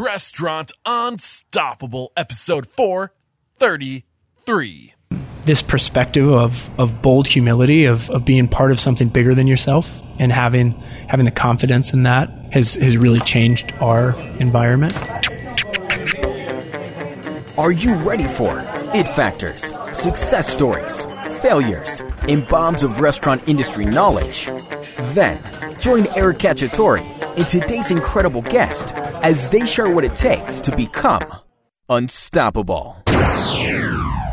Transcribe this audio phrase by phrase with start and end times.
[0.00, 4.94] Restaurant Unstoppable, episode 433.
[5.44, 10.02] This perspective of, of bold humility, of, of being part of something bigger than yourself
[10.18, 10.70] and having
[11.08, 14.94] having the confidence in that has, has really changed our environment.
[17.58, 18.58] Are you ready for
[18.94, 21.04] it factors, success stories,
[21.42, 24.46] failures, and bombs of restaurant industry knowledge?
[25.12, 25.38] Then,
[25.78, 27.00] join Eric Cacciatore
[27.36, 31.24] and today's incredible guest as they share what it takes to become
[31.88, 32.99] unstoppable.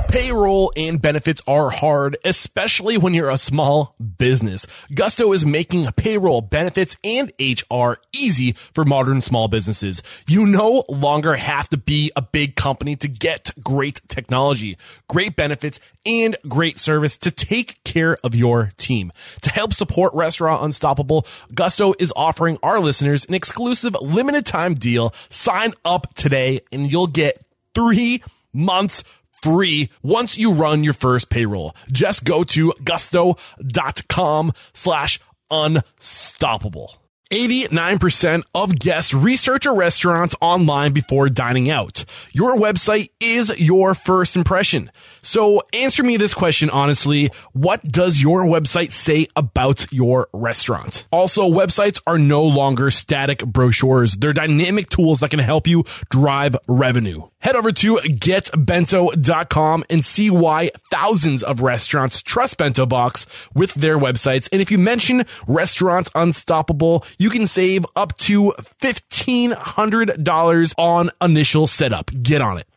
[0.08, 4.66] Payroll and benefits are hard, especially when you're a small business.
[4.94, 10.02] Gusto is making payroll, benefits, and HR easy for modern small businesses.
[10.26, 14.78] You no longer have to be a big company to get great technology,
[15.10, 19.12] great benefits, and great service to take care of your team.
[19.42, 25.14] To help support Restaurant Unstoppable, Gusto is offering our listeners an exclusive limited time deal.
[25.30, 29.04] Sign up today and you'll get three months
[29.42, 31.76] free once you run your first payroll.
[31.92, 37.07] Just go to gusto.com slash unstoppable.
[37.32, 42.06] 89% of guests research a restaurant online before dining out.
[42.32, 44.92] Your website is your first impression.
[45.22, 47.30] So answer me this question honestly.
[47.54, 51.06] What does your website say about your restaurant?
[51.12, 54.16] Also, websites are no longer static brochures.
[54.16, 57.28] They're dynamic tools that can help you drive revenue.
[57.40, 63.98] Head over to getbento.com and see why thousands of restaurants trust Bento Box with their
[63.98, 64.50] websites.
[64.52, 72.12] And if you mention Restaurant Unstoppable, you can save up to $1,500 on initial setup.
[72.22, 72.68] Get on it.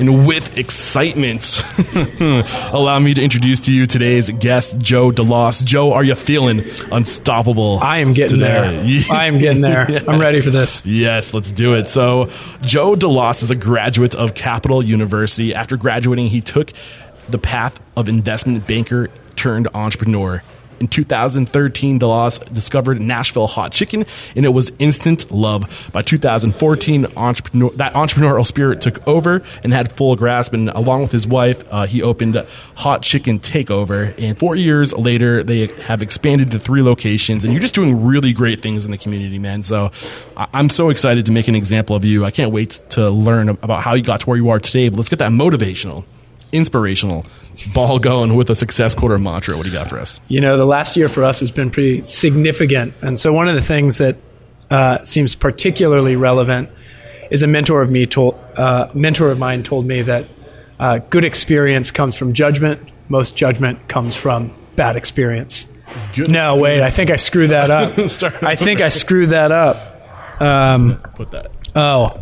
[0.00, 1.62] And with excitement,
[2.72, 5.62] allow me to introduce to you today's guest, Joe DeLoss.
[5.62, 7.80] Joe, are you feeling unstoppable?
[7.82, 8.82] I am getting today?
[8.82, 9.04] there.
[9.14, 9.90] I am getting there.
[9.90, 10.08] Yes.
[10.08, 10.86] I'm ready for this.
[10.86, 11.86] Yes, let's do it.
[11.88, 12.30] So,
[12.62, 15.54] Joe DeLoss is a graduate of Capital University.
[15.54, 16.72] After graduating, he took
[17.28, 20.42] the path of investment banker turned entrepreneur.
[20.80, 25.90] In 2013, DeLoss discovered Nashville Hot Chicken, and it was instant love.
[25.92, 30.54] By 2014, entrepreneur, that entrepreneurial spirit took over and had full grasp.
[30.54, 32.42] And along with his wife, uh, he opened
[32.76, 34.14] Hot Chicken Takeover.
[34.18, 37.44] And four years later, they have expanded to three locations.
[37.44, 39.62] And you're just doing really great things in the community, man.
[39.62, 39.90] So
[40.36, 42.24] I'm so excited to make an example of you.
[42.24, 44.88] I can't wait to learn about how you got to where you are today.
[44.88, 46.04] But let's get that motivational,
[46.52, 47.26] inspirational
[47.74, 49.56] ball going with a success quarter mantra.
[49.56, 50.20] What do you got for us?
[50.28, 52.94] You know, the last year for us has been pretty significant.
[53.02, 54.16] And so one of the things that
[54.70, 56.70] uh, seems particularly relevant
[57.30, 60.26] is a mentor of me told, uh, mentor of mine told me that
[60.78, 62.88] uh, good experience comes from judgment.
[63.08, 65.66] Most judgment comes from bad experience.
[66.14, 67.98] Good no, wait, I think I screwed that up.
[68.42, 70.40] I think I screwed that up.
[70.40, 71.50] Um, Put that.
[71.74, 72.14] Oh,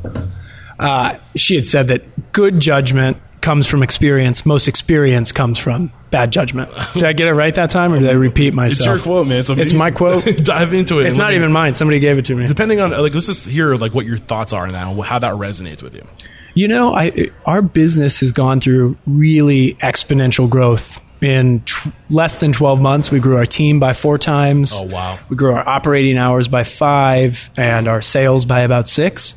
[0.78, 3.18] uh, she had said that good judgment
[3.48, 4.44] comes from experience.
[4.44, 6.70] Most experience comes from bad judgment.
[6.92, 8.78] Did I get it right that time, or did I repeat myself?
[8.78, 9.42] It's your quote, man.
[9.42, 10.22] So It's my quote.
[10.42, 11.06] Dive into it.
[11.06, 11.72] It's not even mine.
[11.72, 12.46] Somebody gave it to me.
[12.46, 15.82] Depending on like, let's just hear like what your thoughts are now, how that resonates
[15.82, 16.06] with you.
[16.52, 21.02] You know, I, our business has gone through really exponential growth.
[21.22, 24.72] In tr- less than 12 months, we grew our team by four times.
[24.74, 25.18] Oh, wow.
[25.30, 29.34] We grew our operating hours by five and our sales by about six.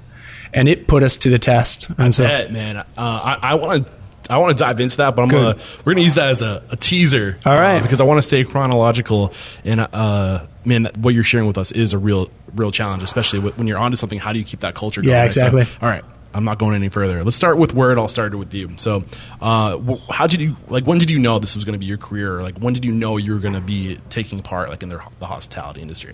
[0.53, 1.87] And it put us to the test.
[1.97, 2.75] And so, Bet, man.
[2.75, 4.00] Uh, I want to.
[4.31, 5.57] I want to dive into that, but I'm Good.
[5.57, 7.37] gonna we're gonna use that as a, a teaser.
[7.45, 7.79] All right.
[7.79, 9.33] uh, because I want to stay chronological.
[9.65, 13.67] And uh, man, what you're sharing with us is a real real challenge, especially when
[13.67, 14.19] you're onto something.
[14.19, 15.01] How do you keep that culture?
[15.01, 15.11] going?
[15.11, 15.33] Yeah, right?
[15.33, 15.65] So, exactly.
[15.81, 16.03] all right.
[16.33, 17.23] I'm not going any further.
[17.25, 18.71] Let's start with where it all started with you.
[18.77, 19.03] So,
[19.41, 20.85] uh, how did you like?
[20.85, 22.41] When did you know this was going to be your career?
[22.41, 25.01] Like, when did you know you were going to be taking part, like in the,
[25.19, 26.13] the hospitality industry?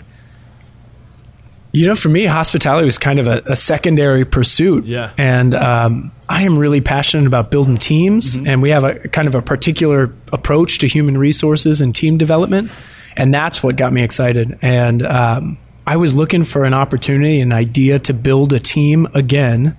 [1.73, 4.85] You know, for me, hospitality was kind of a, a secondary pursuit.
[4.85, 5.11] Yeah.
[5.17, 8.47] And um, I am really passionate about building teams, Mm-hmm.
[8.47, 12.71] and we have a kind of a particular approach to human resources and team development,
[13.15, 14.57] and that's what got me excited.
[14.61, 19.77] And um, I was looking for an opportunity, an idea to build a team again,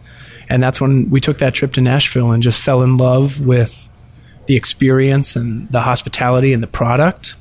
[0.48, 3.88] and that's when we took that trip to Nashville and just fell in love with
[4.46, 7.34] the experience and the hospitality and the product,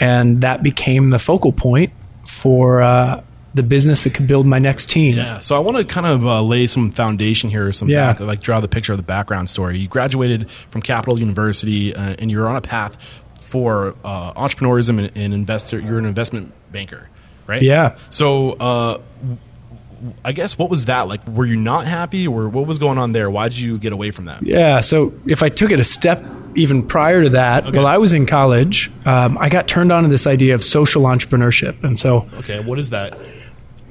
[0.00, 1.92] and that became the focal point
[2.26, 2.82] for.
[2.82, 3.22] Uh,
[3.56, 5.16] the business that could build my next team.
[5.16, 5.40] Yeah.
[5.40, 8.12] So I want to kind of uh, lay some foundation here, some Yeah.
[8.12, 9.78] back, like draw the picture of the background story.
[9.78, 12.96] You graduated from Capital University, uh, and you're on a path
[13.40, 15.78] for uh, entrepreneurism and, and investor.
[15.80, 17.08] You're an investment banker,
[17.46, 17.62] right?
[17.62, 17.96] Yeah.
[18.10, 18.52] So.
[18.52, 18.98] Uh,
[20.24, 21.26] I guess what was that like?
[21.26, 23.30] Were you not happy, or what was going on there?
[23.30, 24.42] Why did you get away from that?
[24.42, 24.80] Yeah.
[24.80, 26.22] So if I took it a step
[26.54, 27.78] even prior to that, Okay.
[27.78, 31.04] while I was in college, um, I got turned on to this idea of social
[31.04, 31.82] entrepreneurship.
[31.82, 33.18] And so, Okay, what is that?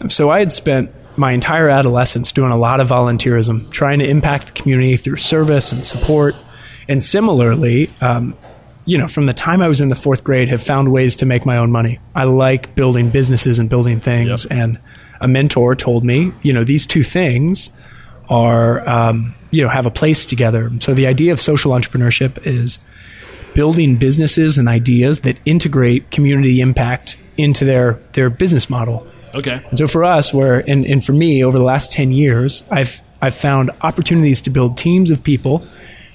[0.09, 4.47] So I had spent my entire adolescence doing a lot of volunteerism, trying to impact
[4.47, 6.36] the community through service and support.
[6.88, 8.36] And similarly, um,
[8.86, 11.25] you know, from the time I was in the fourth grade, have found ways to
[11.25, 12.00] make my own money.
[12.13, 14.45] I like building businesses and building things.
[14.50, 14.57] Yep.
[14.57, 14.80] And
[15.21, 17.71] a mentor told me, you know, these two things
[18.30, 20.71] are, um, you know, have a place together.
[20.80, 22.77] So the idea of social entrepreneurship is
[23.53, 29.07] building businesses and ideas that integrate community impact into their their business model.
[29.36, 29.62] Okay.
[29.70, 33.02] And so for us, where and, and for me, over the last ten years, I've
[33.22, 35.66] I've found opportunities to build teams of people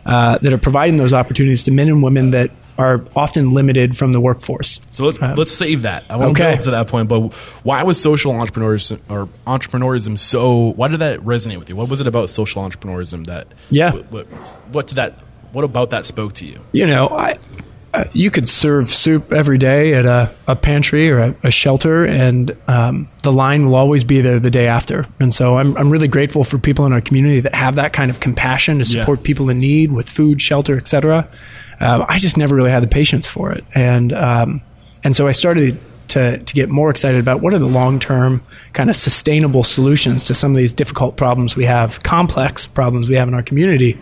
[0.07, 4.13] uh, that are providing those opportunities to men and women that are often limited from
[4.13, 4.81] the workforce.
[4.89, 6.05] So let's let's save that.
[6.09, 6.57] I won't okay.
[6.57, 10.73] go to that point, but why was social entrepreneurs or entrepreneurism so?
[10.73, 11.77] Why did that resonate with you?
[11.77, 13.49] What was it about social entrepreneurism that?
[13.69, 13.93] Yeah.
[13.93, 14.27] What, what,
[14.73, 15.19] what did that?
[15.53, 16.59] What about that spoke to you?
[16.73, 17.39] You know, I.
[17.93, 22.05] Uh, you could serve soup every day at a, a pantry or a, a shelter,
[22.05, 25.07] and um, the line will always be there the day after.
[25.19, 28.09] And so I'm, I'm really grateful for people in our community that have that kind
[28.11, 29.01] of compassion to Yeah.
[29.01, 31.29] support people in need with food, shelter, etc.
[31.81, 34.61] Uh, I just never really had the patience for it, and um,
[35.03, 38.41] and so I started to to get more excited about what are the long term
[38.73, 43.17] kind of sustainable solutions to some of these difficult problems we have, complex problems we
[43.17, 43.99] have in our community.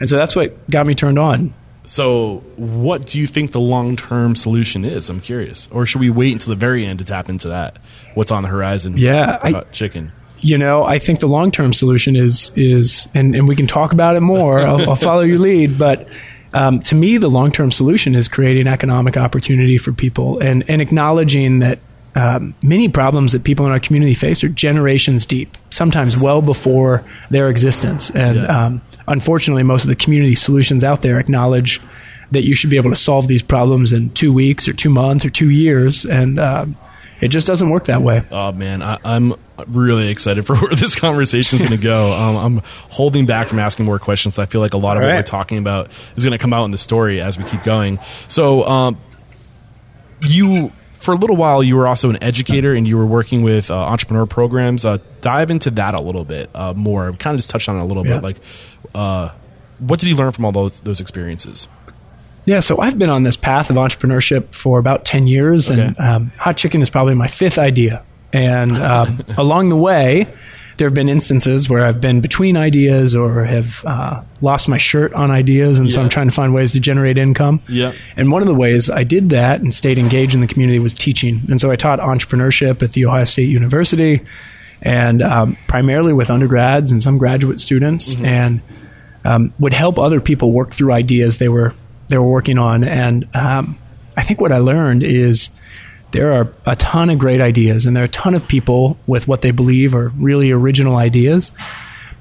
[0.00, 1.54] And so that's what got me turned on.
[1.84, 5.10] So, what do you think the long term solution is?
[5.10, 7.78] I'm curious, or should we wait until the very end to tap into that?
[8.14, 8.94] What's on the horizon?
[8.96, 10.12] Yeah, I- chicken.
[10.40, 13.92] you know, I think the long term solution is is, and, and we can talk
[13.92, 14.60] about it more.
[14.68, 16.06] I'll, I'll follow your lead, but
[16.54, 20.80] um, to me, the long term solution is creating economic opportunity for people and and
[20.80, 21.78] acknowledging that.
[22.14, 27.02] Um, many problems that people in our community face are generations deep, sometimes well before
[27.30, 28.10] their existence.
[28.10, 28.64] And Yeah.
[28.66, 31.80] um, unfortunately, most of the community solutions out there acknowledge
[32.32, 35.24] that you should be able to solve these problems in two weeks or two months
[35.24, 36.04] or two years.
[36.04, 36.76] And um,
[37.22, 38.22] it just doesn't work that way.
[38.30, 39.34] Oh man, I, I'm
[39.66, 42.12] really excited for where this conversation is going to go.
[42.12, 44.38] Um, I'm holding back from asking more questions.
[44.38, 45.18] I feel like a lot of All what right.
[45.18, 47.98] we're talking about is going to come out in the story as we keep going.
[48.28, 49.00] So, um,
[50.26, 53.70] you for a little while you were also an educator and you were working with
[53.70, 54.84] uh, entrepreneur programs.
[54.84, 57.12] Uh, dive into that a little bit uh, more.
[57.12, 58.14] Kind of just touched on it a little Yeah.
[58.14, 58.22] bit.
[58.22, 58.36] Like,
[58.94, 59.30] uh,
[59.78, 61.68] what did you learn from all those those experiences?
[62.44, 66.32] Yeah, so I've been on this path of entrepreneurship for about 10 years, and um,
[66.38, 68.02] Hot Chicken is probably my fifth idea.
[68.32, 70.26] And um, along the way,
[70.82, 75.14] there have been instances where I've been between ideas or have uh, lost my shirt
[75.14, 77.62] on ideas, and so I'm trying to find ways to generate income.
[77.68, 77.92] Yeah.
[78.16, 80.92] And one of the ways I did that and stayed engaged in the community was
[80.92, 81.42] teaching.
[81.48, 84.22] And so I taught entrepreneurship at the Ohio State University,
[84.82, 88.60] and um, primarily with undergrads and some graduate students, and
[89.24, 91.76] um, would help other people work through ideas they were
[92.08, 92.82] they were working on.
[92.82, 93.78] And um,
[94.16, 95.50] I think what I learned is
[96.12, 99.26] there are a ton of great ideas, and there are a ton of people with
[99.26, 101.52] what they believe are really original ideas.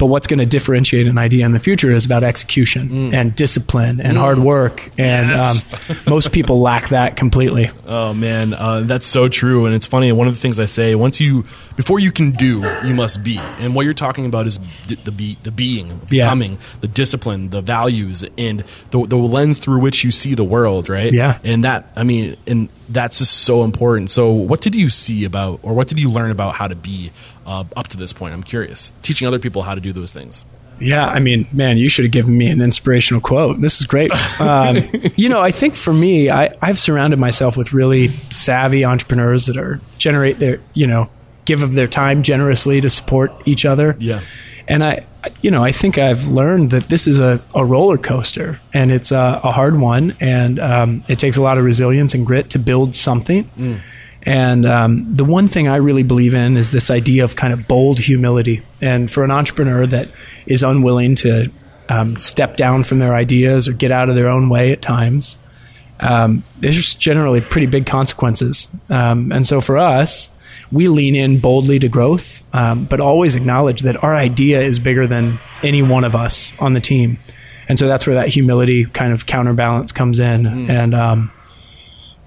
[0.01, 4.01] But what's going to differentiate an idea in the future is about execution and discipline
[4.01, 4.89] and hard work.
[4.97, 5.63] And Yes.
[5.89, 7.69] um, most people lack that completely.
[7.85, 10.11] Oh man, uh, that's so true, and it's funny.
[10.11, 11.45] One of the things I say: once you,
[11.75, 13.37] before you can do, you must be.
[13.59, 16.25] And what you're talking about is d- the be, the being, Yeah.
[16.25, 20.89] becoming, the discipline, the values, and the the lens through which you see the world.
[20.89, 21.13] Right?
[21.13, 21.37] Yeah.
[21.43, 24.09] And that, I mean, and that's just so important.
[24.09, 27.11] So, what did you see about, or what did you learn about how to be
[27.45, 28.33] uh, up to this point?
[28.33, 28.93] I'm curious.
[29.01, 30.45] Teaching other people how to do those things.
[30.81, 33.61] Yeah, I mean, man, you should have given me an inspirational quote.
[33.61, 34.11] This is great.
[34.41, 34.77] Um,
[35.15, 39.57] you know, I think for me, I, I've surrounded myself with really savvy entrepreneurs that
[39.57, 41.09] are generate their, you know,
[41.45, 43.95] give of their time generously to support each other.
[43.99, 44.21] Yeah.
[44.67, 45.05] And I,
[45.41, 49.11] you know, I think I've learned that this is a, a roller coaster and it's
[49.11, 50.15] a, a hard one.
[50.19, 53.49] And um, it takes a lot of resilience and grit to build something.
[54.23, 57.67] And um, the one thing I really believe in is this idea of kind of
[57.67, 58.61] bold humility.
[58.79, 60.09] And for an entrepreneur that
[60.45, 61.51] is unwilling to
[61.89, 65.37] um, step down from their ideas or get out of their own way at times,
[65.99, 68.67] um, there's generally pretty big consequences.
[68.89, 70.29] Um, and so for us,
[70.71, 75.07] we lean in boldly to growth, um, but always acknowledge that our idea is bigger
[75.07, 77.17] than any one of us on the team.
[77.67, 80.45] And so that's where that humility kind of counterbalance comes in.
[80.69, 81.31] And um,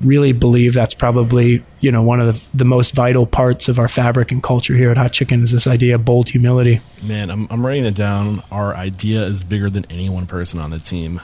[0.04, 3.88] really believe that's probably you know one of the, the most vital parts of our
[3.88, 6.80] fabric and culture here at Hot Chicken is this idea of bold humility.
[7.02, 8.42] Man, I'm, I'm writing it down.
[8.50, 11.20] Our idea is bigger than any one person on the team.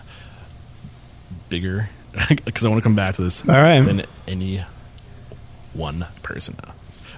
[1.49, 1.90] Bigger,
[2.44, 3.46] because I want to come back to this.
[3.49, 3.84] All right.
[3.84, 4.64] Than any
[5.72, 6.56] one person.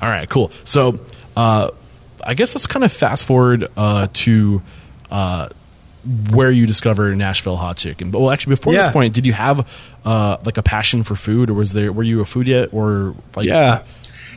[0.00, 0.50] All right, cool.
[0.64, 1.00] So,
[1.36, 1.70] uh,
[2.24, 4.62] I guess let's kind of fast forward uh, to
[5.10, 5.48] uh,
[6.30, 8.10] where you discover Nashville hot chicken.
[8.10, 9.68] But well, actually, before this point, did you have
[10.04, 13.14] uh, like a passion for food, or was there were you a food yet, or
[13.36, 13.84] like Yeah,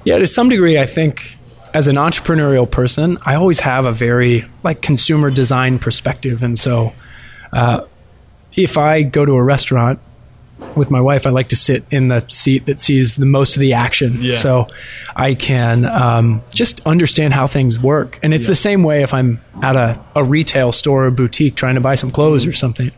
[0.04, 0.18] yeah.
[0.18, 1.38] To some degree, I think
[1.74, 6.94] as an entrepreneurial person, I always have a very like consumer design perspective, and so
[7.52, 7.86] uh,
[8.54, 10.00] if I go to a restaurant
[10.76, 13.60] with my wife, I like to sit in the seat that sees the most of
[13.62, 14.34] the action, Yeah.
[14.36, 14.68] so
[15.16, 18.20] I can um, just understand how things work.
[18.24, 18.50] And it's Yeah.
[18.50, 21.96] the same way if I'm at a, a retail store or boutique trying to buy
[21.96, 22.92] some clothes or something.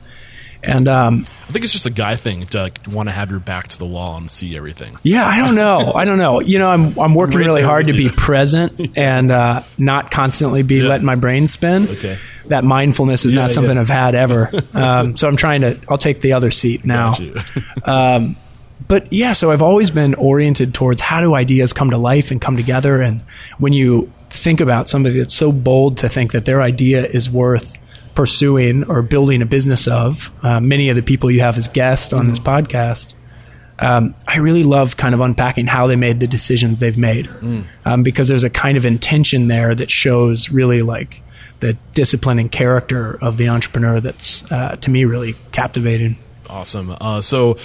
[0.64, 3.40] And um, I think it's just a guy thing to like, want to have your
[3.40, 4.98] back to the wall and see everything.
[5.04, 5.94] Yeah, I don't know.
[5.94, 6.42] I don't know.
[6.42, 10.10] You know, I'm I'm working Right really hard to with be present and uh, not
[10.10, 10.88] constantly be Yeah.
[10.90, 11.88] letting my brain spin.
[11.88, 12.18] Okay.
[12.48, 13.82] That mindfulness is Yeah, not something yeah.
[13.82, 14.52] I've had ever.
[14.74, 15.80] Um, so I'm trying to.
[15.90, 17.16] I'll take the other seat now.
[17.18, 17.36] You.
[18.88, 22.40] But yeah, so I've always been oriented towards how do ideas come to life and
[22.40, 23.02] come together.
[23.02, 23.22] And
[23.58, 27.78] when you think about somebody that's so bold to think that their idea is worth
[28.16, 32.14] pursuing or building a business of, uh, many of the people you have as guests
[32.14, 33.14] on this podcast,
[33.80, 37.30] um, I really love kind of unpacking how they made the decisions they've made
[37.86, 41.22] um, because there's a kind of intention there that shows really like
[41.60, 46.18] the discipline and character of the entrepreneur that's uh, to me really captivating.
[46.50, 46.96] Awesome.
[47.02, 47.58] Uh, so,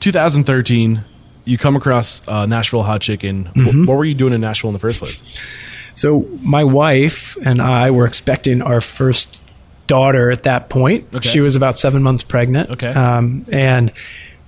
[0.00, 1.04] 2013,
[1.44, 3.44] you come across uh, Nashville Hot Chicken.
[3.44, 3.86] Mm-hmm.
[3.86, 5.40] what were you doing in Nashville in the first place?
[5.94, 9.42] So my wife and I were expecting our first
[9.88, 11.12] daughter at that point.
[11.12, 11.28] Okay.
[11.28, 12.70] She was about seven months pregnant.
[12.70, 12.88] Okay.
[12.88, 13.90] Um, and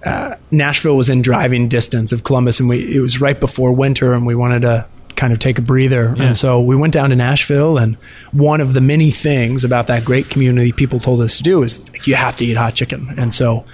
[0.04, 4.14] uh, Nashville was in driving distance of Columbus, and we it was right before winter,
[4.14, 4.86] and we wanted to
[5.20, 6.14] kind of take a breather.
[6.16, 6.24] Yeah.
[6.24, 7.96] And so we went down to Nashville, and
[8.32, 11.78] one of the many things about that great community people told us to do is
[12.04, 13.14] you have to eat hot chicken.
[13.18, 13.66] And so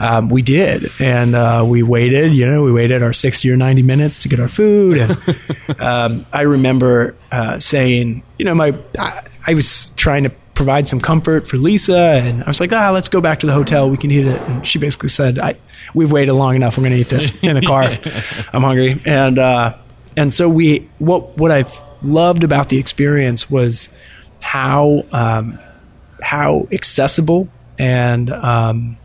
[0.00, 2.34] um, we did, and uh, we waited.
[2.34, 4.98] You know, we waited our sixty or ninety minutes to get our food.
[4.98, 10.88] And um, I remember uh, saying, you know, my I, I was trying to provide
[10.88, 13.88] some comfort for Lisa, and I was like, ah, let's go back to the hotel.
[13.88, 14.40] We can eat it.
[14.42, 15.54] And she basically said, I,
[15.94, 16.76] we've waited long enough.
[16.76, 17.84] We're going to eat this in the car.
[18.52, 19.76] I'm hungry, and uh,
[20.18, 23.88] and so we what what I've loved about the experience was
[24.40, 25.58] how um,
[26.20, 27.48] how accessible
[27.78, 28.96] and um,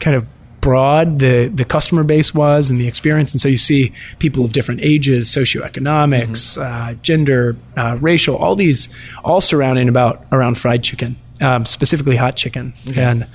[0.00, 0.26] kind of
[0.60, 3.32] broad the, the customer base was and the experience.
[3.32, 8.88] And so you see people of different ages, socioeconomics, uh, gender, uh, racial, all these,
[9.22, 12.72] all surrounding about around fried chicken, um, specifically hot chicken.
[12.96, 13.28] And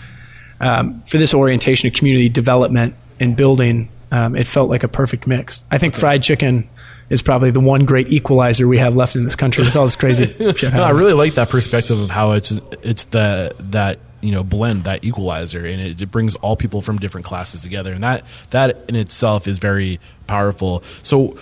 [0.59, 5.25] um, for this orientation of community development and building, um, it felt like a perfect
[5.25, 5.63] mix.
[5.71, 6.67] I think fried chicken
[7.11, 9.95] is probably the one great equalizer we have left in this country with all this
[9.95, 10.25] crazy
[10.55, 10.73] shit.
[10.73, 12.51] No, I really like that perspective of how it's
[12.81, 16.97] it's the that you know blend that equalizer and it, it brings all people from
[16.97, 20.83] different classes together and that that in itself is very powerful.
[21.03, 21.37] So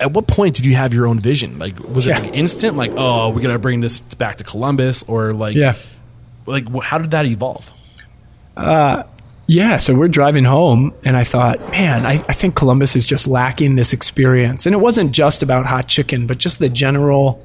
[0.00, 1.58] at what point did you have your own vision?
[1.58, 2.18] Like was Yeah.
[2.18, 5.54] it like instant like oh we got to bring this back to Columbus or like
[5.54, 5.74] Yeah.
[6.46, 7.70] like how did that evolve?
[8.56, 9.02] Uh,
[9.46, 13.26] Yeah, so we're driving home, and I thought, man, I, I think Columbus is just
[13.26, 14.64] lacking this experience.
[14.64, 17.44] And it wasn't just about hot chicken, but just the general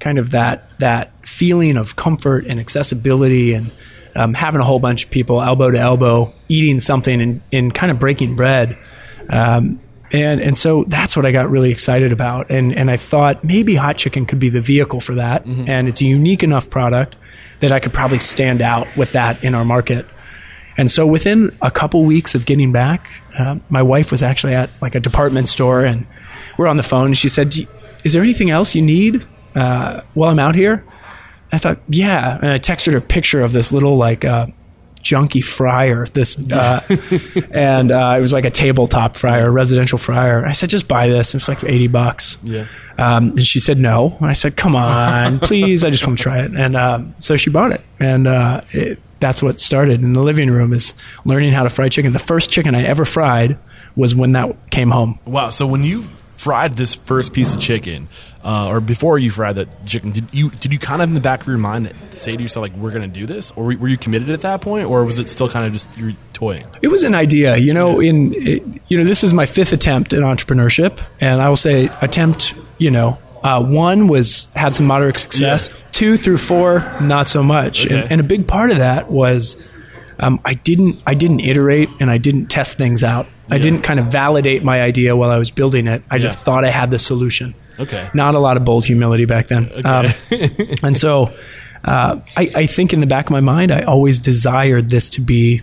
[0.00, 3.70] kind of that that feeling of comfort and accessibility, and
[4.16, 7.92] um, having a whole bunch of people elbow to elbow eating something and, and kind
[7.92, 8.78] of breaking bread.
[9.28, 9.80] Um,
[10.12, 12.50] and and so that's what I got really excited about.
[12.50, 15.44] And and I thought maybe hot chicken could be the vehicle for that.
[15.68, 17.16] And it's a unique enough product
[17.60, 20.06] that I could probably stand out with that in our market.
[20.76, 24.70] And so within a couple weeks of getting back, uh, my wife was actually at
[24.80, 26.06] like a department store and
[26.58, 27.06] we're on the phone.
[27.06, 27.66] And she said, "Do
[28.02, 30.84] Is there anything else you need uh, while I'm out here?
[31.52, 32.38] I thought, Yeah.
[32.40, 34.48] And I texted her a picture of this little like uh,
[35.02, 36.80] junky fryer, this, uh,
[37.52, 40.44] and uh, it was like a tabletop fryer, a residential fryer.
[40.44, 41.34] I said, Just buy this.
[41.34, 42.38] It was like 80 bucks.
[42.42, 42.66] Yeah.
[42.98, 44.16] Um, and she said no.
[44.20, 45.82] And I said, "Come on, please!
[45.82, 49.00] I just want to try it." And um, so she bought it, and uh, it,
[49.24, 50.92] that's what started in the living room is
[51.24, 52.12] learning how to fry chicken.
[52.12, 53.56] The first chicken I ever fried
[53.96, 55.18] was when that came home.
[55.24, 55.48] Wow.
[55.48, 56.02] So when you
[56.36, 58.10] fried this first piece of chicken,
[58.42, 61.22] uh, or before you fried that chicken, did you did you kind of in the
[61.22, 63.88] back of your mind say to yourself like we're going to do this, or were
[63.88, 66.66] you committed at that point, or was it still kind of just you were toying?
[66.82, 68.00] It was an idea, you know.
[68.00, 71.88] In it, you know, this is my fifth attempt at entrepreneurship, and I will say
[72.02, 72.52] attempt.
[72.76, 75.68] You know, uh, one was had some moderate success.
[75.68, 75.76] Yeah.
[75.92, 77.84] Two through four, not so much.
[77.86, 77.94] Okay.
[78.00, 79.62] And, and a big part of that was
[80.18, 83.26] um, I didn't I didn't iterate and I didn't test things out.
[83.50, 86.02] I didn't kind of validate my idea while I was building it.
[86.10, 87.54] I just thought I had the solution.
[87.78, 88.08] Okay.
[88.14, 89.70] Not a lot of bold humility back then.
[89.84, 90.06] Um,
[90.82, 91.30] and so
[91.84, 95.20] uh, I, I think in the back of my mind, I always desired this to
[95.20, 95.60] be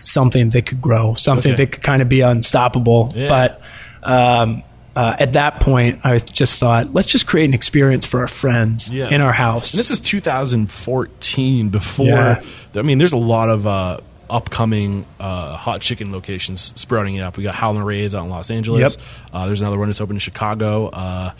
[0.00, 1.64] something that could grow, something Okay.
[1.66, 3.12] that could kind of be unstoppable.
[3.14, 3.28] Yeah.
[3.28, 3.60] But
[4.02, 4.64] um,
[4.98, 8.90] uh, at that point, I just thought, let's just create an experience for our friends
[8.90, 9.08] Yeah.
[9.08, 9.72] in our house.
[9.72, 11.68] And this is 2014.
[11.70, 12.42] Before, Yeah.
[12.74, 13.98] I mean, there's a lot of uh,
[14.30, 17.36] upcoming uh, hot chicken locations sprouting up.
[17.36, 18.96] We got Howlin' Rays out in Los Angeles.
[18.96, 19.04] Yep.
[19.32, 20.86] Uh, there's another one that's open in Chicago.
[20.92, 21.30] Uh,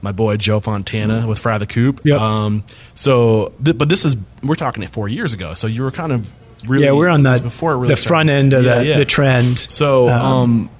[0.00, 2.02] my boy Joe Fontana with Fry the Coop.
[2.04, 2.20] Yep.
[2.20, 5.54] Um, so, th- but this is we're talking it four years ago.
[5.54, 6.32] So you were kind of
[6.68, 8.08] really yeah, we're on the before really the started.
[8.08, 8.96] front end of Yeah, the, yeah.
[8.98, 9.58] the trend.
[9.58, 10.70] So, um,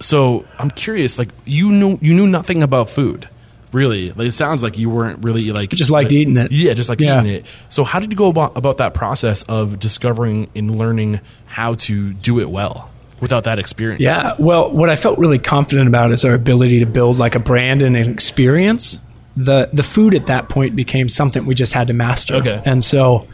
[0.00, 1.18] so I'm curious.
[1.18, 3.28] Like you knew you knew nothing about food,
[3.72, 4.10] really.
[4.12, 6.52] Like it sounds like you weren't really like Just liked eating it.
[6.52, 7.20] Yeah, just like Yeah.
[7.20, 7.46] eating it.
[7.68, 12.12] So how did you go about about that process of discovering and learning how to
[12.14, 12.90] do it well
[13.20, 14.00] without that experience?
[14.02, 14.34] Yeah.
[14.38, 17.82] Well, what I felt really confident about is our ability to build like a brand
[17.82, 18.98] and an experience.
[19.36, 22.36] The the food at that point became something we just had to master.
[22.36, 22.60] Okay.
[22.64, 23.26] And so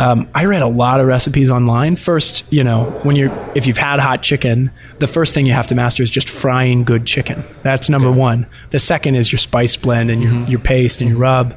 [0.00, 1.96] um, I read a lot of recipes online.
[1.96, 5.66] First, you know, when you're if you've had hot chicken, the first thing you have
[5.68, 7.44] to master is just frying good chicken.
[7.62, 8.46] That's number one.
[8.70, 11.54] The second is your spice blend and your your paste and your rub.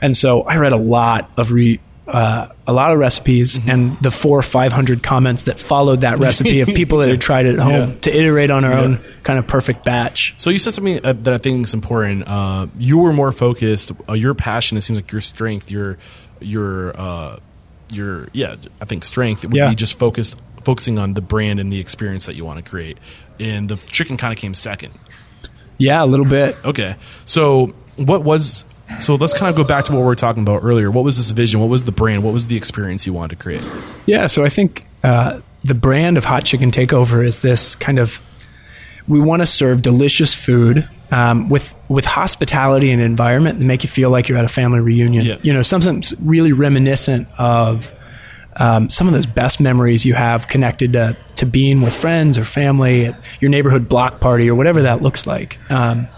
[0.00, 4.10] And so I read a lot of re, uh, a lot of recipes and the
[4.10, 7.54] four or five hundred comments that followed that recipe of people that had tried it
[7.54, 7.98] at home Yeah.
[8.02, 10.34] to iterate on our own kind of perfect batch.
[10.36, 12.24] So you said something uh, that I think is important.
[12.28, 13.92] Uh, you were more focused.
[14.08, 14.76] Uh, your passion.
[14.76, 15.70] It seems like your strength.
[15.70, 15.96] Your
[16.40, 17.38] your uh,
[17.90, 18.56] your yeah.
[18.80, 19.68] I think strength would Yeah.
[19.68, 22.96] be just focused focusing on the brand and the experience that you want to create.
[23.38, 24.92] And the chicken kind of came second.
[25.76, 26.56] Yeah, a little bit.
[26.64, 26.96] Okay.
[27.24, 28.64] So what was
[29.00, 30.90] so let's kind of go back to what we were talking about earlier.
[30.90, 31.60] What was this vision?
[31.60, 32.22] What was the brand?
[32.22, 33.66] What was the experience you wanted to create?
[34.06, 38.20] Yeah, so I think uh, the brand of Hot Chicken Takeover is this kind of
[39.08, 43.88] we want to serve delicious food um, with with hospitality and environment that make you
[43.88, 45.24] feel like you're at a family reunion.
[45.24, 45.36] Yeah.
[45.42, 47.92] You know, something really reminiscent of
[48.56, 52.44] um, some of those best memories you have connected to, to being with friends or
[52.44, 55.58] family at your neighborhood block party or whatever that looks like.
[55.70, 56.08] Um,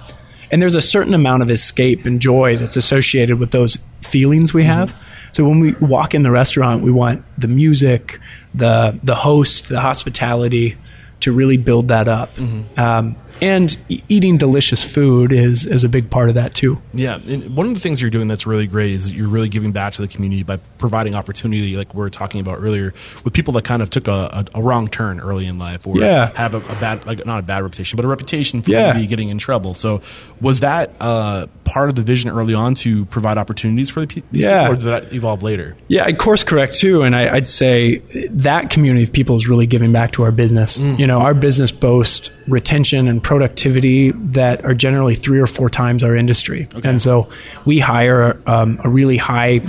[0.51, 4.65] and there's a certain amount of escape and joy that's associated with those feelings we
[4.65, 4.95] have.
[5.33, 8.21] So when we walk in the restaurant, we want the music,
[8.55, 10.77] the the host, the hospitality
[11.21, 12.39] to really build that up.
[12.79, 13.77] Um, and
[14.09, 16.81] eating delicious food is is a big part of that too.
[16.95, 19.73] Yeah, and one of the things you're doing that's really great is you're really giving
[19.73, 22.95] back to the community by providing opportunity, like we were talking about earlier,
[23.25, 25.99] with people that kind of took a, a, a wrong turn early in life, or
[25.99, 26.31] Yeah.
[26.35, 28.93] have a, a bad, like not a bad reputation, but a reputation for Yeah.
[28.93, 29.75] maybe getting in trouble.
[29.75, 30.01] So,
[30.41, 34.45] was that uh, part of the vision early on to provide opportunities for the these
[34.45, 34.63] Yeah.
[34.69, 35.77] people, or did that evolve later?
[35.89, 37.99] Yeah, I course correct too, and I, I'd say
[38.31, 40.79] that community of people is really giving back to our business.
[40.79, 46.05] You know, our business boasts retention and productivity that are generally three or four times
[46.05, 47.29] our industry, and so
[47.65, 49.61] we hire um, a really high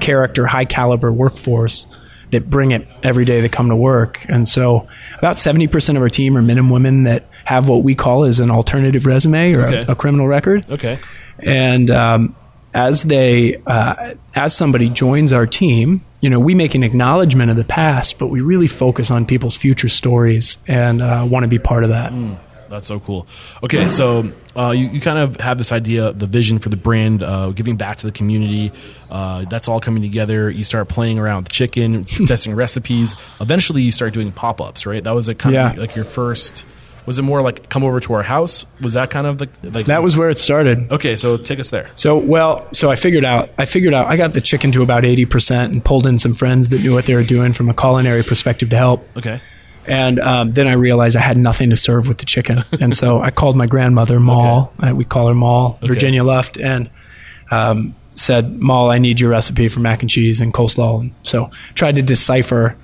[0.00, 1.86] character, high caliber workforce
[2.32, 4.24] that bring it every day they come to work.
[4.28, 7.82] And so, about seventy percent of our team are men and women that have what
[7.84, 9.82] we call as an alternative resume or Okay.
[9.88, 10.98] a, a criminal record Okay.
[11.38, 12.34] and um,
[12.74, 17.56] as they uh, as somebody joins our team you know we make an acknowledgement of
[17.56, 21.58] the past but we really focus on people's future stories and uh, want to be
[21.58, 22.12] part of that
[22.68, 23.26] That's so cool.
[23.62, 27.22] Okay, so uh, you, you kind of have this idea, the vision for the brand,
[27.22, 28.72] uh, giving back to the community.
[29.08, 30.50] Uh, that's all coming together.
[30.50, 33.14] You start playing around with chicken, testing recipes.
[33.40, 35.02] Eventually, you start doing pop ups, right?
[35.02, 36.66] That was a kind of like your first.
[37.06, 38.66] Was it more like come over to our house?
[38.80, 41.16] Was that kind of the like that was where it started okay?
[41.16, 41.90] So take us there.
[41.94, 45.04] so well so i figured out i figured out i got the chicken to about
[45.04, 48.22] 80% and pulled in some friends that knew what they were doing from a culinary
[48.22, 49.40] perspective to help Okay.
[49.88, 53.20] And um, then I realized I had nothing to serve with the chicken, and so
[53.20, 54.72] I called my grandmother, Maul.
[54.80, 56.90] Uh, we call her Maul, Virginia Luft, and
[57.52, 61.50] um, said, "Maul, I need your recipe for mac and cheese and coleslaw." And so
[61.74, 62.76] tried to decipher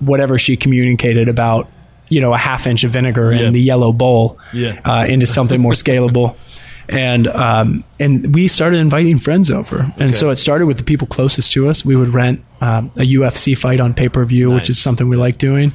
[0.00, 1.70] whatever she communicated about,
[2.12, 3.46] you know, a half inch of vinegar Yeah.
[3.46, 4.78] in the yellow bowl Yeah.
[4.84, 6.36] uh, into something more scalable.
[6.88, 11.06] And um, and we started inviting friends over, and so it started with the people
[11.06, 11.84] closest to us.
[11.84, 15.16] We would rent um, a UFC fight on pay per view, which is something we
[15.16, 15.72] like doing,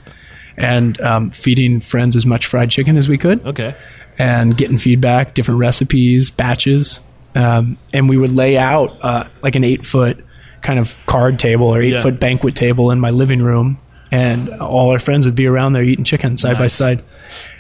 [0.58, 3.74] and um, feeding friends as much fried chicken as we could, Okay.
[4.20, 7.00] and getting feedback, different recipes, batches,
[7.36, 10.24] um, and we would lay out uh, like an eight foot
[10.62, 12.02] kind of card table or eight Yeah.
[12.04, 13.78] foot banquet table in my living room,
[14.12, 17.04] and all our friends would be around there eating chicken side by side.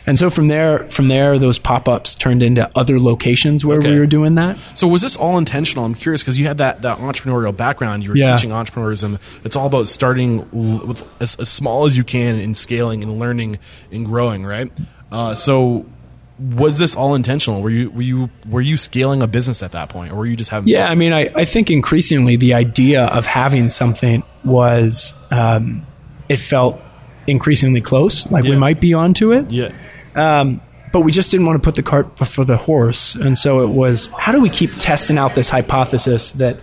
[0.05, 3.91] And so from there, from there, those pop ups turned into other locations where Okay.
[3.91, 4.57] we were doing that.
[4.73, 5.83] So was this all intentional?
[5.83, 8.05] I'm curious because you had that, that entrepreneurial background.
[8.05, 8.33] You were Yeah.
[8.33, 9.19] teaching entrepreneurism.
[9.43, 10.47] It's all about starting
[10.87, 13.59] with as, as small as you can and scaling and learning
[13.91, 14.71] and growing, right?
[15.11, 15.85] Uh, so
[16.55, 17.61] was this all intentional?
[17.61, 20.35] Were you were you were you scaling a business at that point, or were you
[20.37, 20.69] just having?
[20.69, 25.85] Yeah, I mean, I, I think increasingly the idea of having something was, um,
[26.29, 26.79] it felt
[27.27, 29.51] increasingly close, like we might be onto it.
[29.51, 29.71] yeah,
[30.15, 30.61] Um,
[30.93, 33.15] but we just didn't want to put the cart before the horse.
[33.15, 36.57] And so it was how do we keep testing out this hypothesis that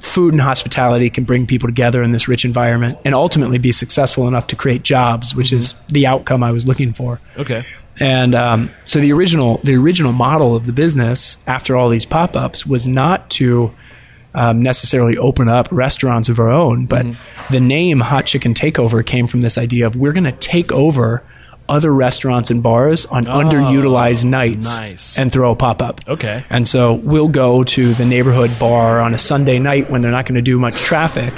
[0.00, 4.26] food and hospitality can bring people together in this rich environment and ultimately be successful
[4.26, 7.20] enough to create jobs, which is the outcome I was looking for.
[7.38, 7.64] okay,
[8.00, 12.34] And um, so the original the original model of the business after all these pop
[12.34, 13.72] ups was not to
[14.34, 17.06] um, necessarily open up restaurants of our own, but
[17.50, 21.22] the name Hot Chicken Takeover came from this idea of we're going to take over
[21.68, 25.18] other restaurants and bars on underutilized nights nice.
[25.18, 26.00] and throw a pop up.
[26.08, 26.44] Okay.
[26.50, 30.26] And so we'll go to the neighborhood bar on a Sunday night when they're not
[30.26, 31.32] going to do much traffic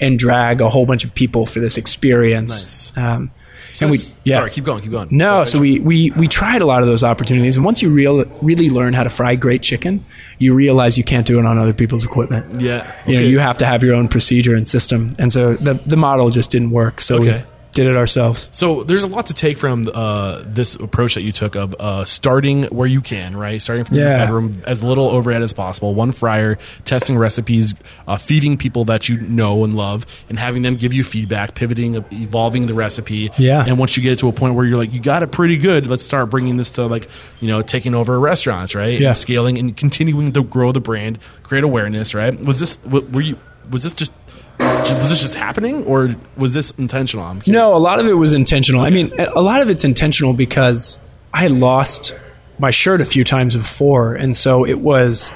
[0.00, 2.94] and drag a whole bunch of people for this experience.
[2.96, 2.96] Nice.
[2.96, 3.30] Um,
[3.72, 4.36] So and we, yeah.
[4.36, 5.08] Sorry, keep going, keep going.
[5.10, 7.56] No, so we, we, we tried a lot of those opportunities.
[7.56, 10.04] And once you real, really learn how to fry great chicken,
[10.38, 12.60] you realize you can't do it on other people's equipment.
[12.60, 12.94] Yeah.
[13.06, 15.14] You know, you have to have your own procedure and system.
[15.18, 17.00] And so the, the model just didn't work.
[17.00, 17.44] So Okay.
[17.72, 18.48] Did it ourselves.
[18.50, 22.04] So there's a lot to take from uh, this approach that you took of uh,
[22.04, 23.62] starting where you can, right?
[23.62, 27.74] Starting from your bedroom, as little overhead as possible, one fryer, testing recipes,
[28.08, 31.94] uh, feeding people that you know and love, and having them give you feedback, pivoting,
[32.12, 33.30] evolving the recipe.
[33.38, 33.64] Yeah.
[33.66, 35.86] And once you get to a point where you're like, you got it pretty good,
[35.86, 37.08] let's start bringing this to like,
[37.40, 38.98] you know, taking over restaurants, right?
[38.98, 39.08] Yeah.
[39.08, 42.38] And scaling and continuing to grow the brand, create awareness, right?
[42.44, 43.38] Was this, were you,
[43.70, 44.12] was this just,
[44.60, 47.24] was this just happening or was this intentional?
[47.24, 47.42] I'm.
[47.46, 48.82] No, a lot of it was intentional.
[48.82, 50.98] I mean, a lot of it's intentional because
[51.32, 52.14] I lost
[52.58, 55.30] my shirt a few times before, and so it was.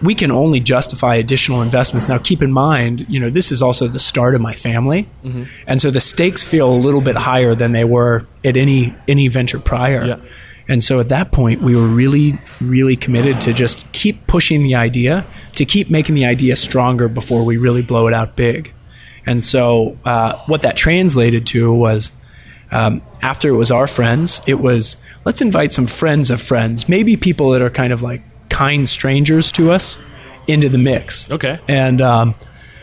[0.00, 2.08] We can only justify additional investments.
[2.08, 5.42] Now, keep in mind, you know, this is also the start of my family, mm-hmm.
[5.66, 9.26] and so the stakes feel a little bit higher than they were at any any
[9.26, 10.04] venture prior.
[10.04, 10.20] Yeah.
[10.68, 14.74] And so at that point, we were really, really committed to just keep pushing the
[14.74, 18.72] idea, to keep making the idea stronger before we really blow it out big.
[19.24, 22.12] And so uh, what that translated to was
[22.70, 27.16] um, after it was our friends, it was let's invite some friends of friends, maybe
[27.16, 29.98] people that are kind of like kind strangers to us,
[30.46, 31.30] into the mix.
[31.30, 31.58] Okay.
[31.68, 32.34] And um,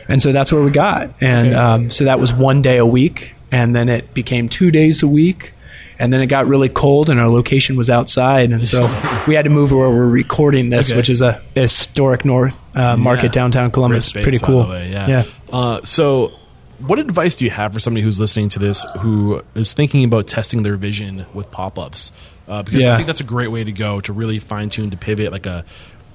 [0.08, 1.14] and so that's where we got.
[1.22, 1.56] And Okay.
[1.56, 5.08] um, so that was one day a week, and then it became two days a
[5.08, 5.52] week.
[5.98, 8.84] And then it got really cold, and our location was outside, and so
[9.28, 10.98] we had to move where we're recording this, Okay.
[10.98, 13.32] which is a historic North uh, Market Yeah.
[13.32, 14.06] downtown Columbus.
[14.08, 14.68] Space, Pretty cool.
[14.68, 15.08] way, yeah.
[15.08, 15.24] yeah.
[15.54, 16.32] Uh, so,
[16.80, 20.28] what advice do you have for somebody who's listening to this who is thinking about
[20.28, 22.12] testing their vision with pop ups?
[22.48, 24.98] Uh, because I think that's a great way to go to really fine tune to
[24.98, 25.64] pivot, like a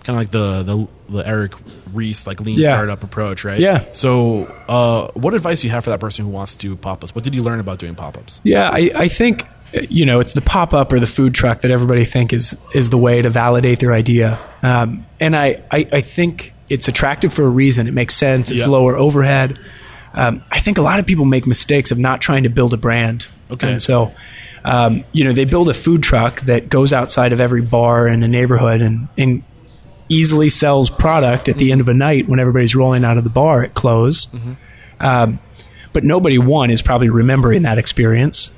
[0.04, 0.88] kind of like the, the
[1.18, 1.52] the Eric
[1.92, 2.68] Ries like lean Yeah.
[2.68, 3.58] startup approach, right?
[3.58, 3.84] Yeah.
[3.92, 7.02] So, uh, what advice do you have for that person who wants to do pop
[7.02, 7.14] ups?
[7.14, 8.40] What did you learn about doing pop ups?
[8.44, 11.70] Yeah, I, I think you know it's the pop up or the food truck that
[11.70, 16.00] everybody think is is the way to validate their idea, um, and I, I I
[16.00, 17.86] think it's attractive for a reason.
[17.88, 18.50] It makes sense.
[18.50, 18.66] It's Yeah.
[18.66, 19.58] lower overhead.
[20.14, 22.76] Um, I think a lot of people make mistakes of not trying to build a
[22.76, 23.26] brand.
[23.50, 23.72] Okay.
[23.72, 24.12] and so.
[24.62, 28.20] Um, you know, they build a food truck that goes outside of every bar in
[28.20, 29.42] the neighborhood and, and
[30.10, 33.30] easily sells product at the end of a night when everybody's rolling out of the
[33.30, 34.28] bar at close.
[35.00, 35.38] Um,
[35.94, 38.50] but nobody one is probably remembering that experience.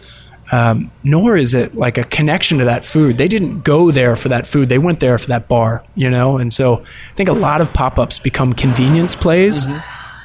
[0.53, 3.17] Um, nor is it like a connection to that food.
[3.17, 4.69] They didn't go there for that food.
[4.69, 6.37] They went there for that bar, you know?
[6.37, 9.67] And so I think a lot of pop ups become convenience plays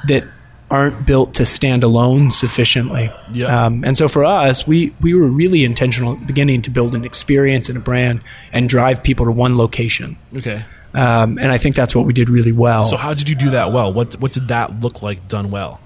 [0.06, 0.24] that
[0.70, 3.10] aren't built to stand alone sufficiently.
[3.32, 3.64] Yeah.
[3.64, 6.94] Um, and so for us, we, we were really intentional at the beginning to build
[6.94, 10.18] an experience and a brand and drive people to one location.
[10.36, 10.62] Okay.
[10.92, 12.84] Um, and I think that's what we did really well.
[12.84, 13.92] So, how did you do that well?
[13.92, 15.80] What what did that look like done well?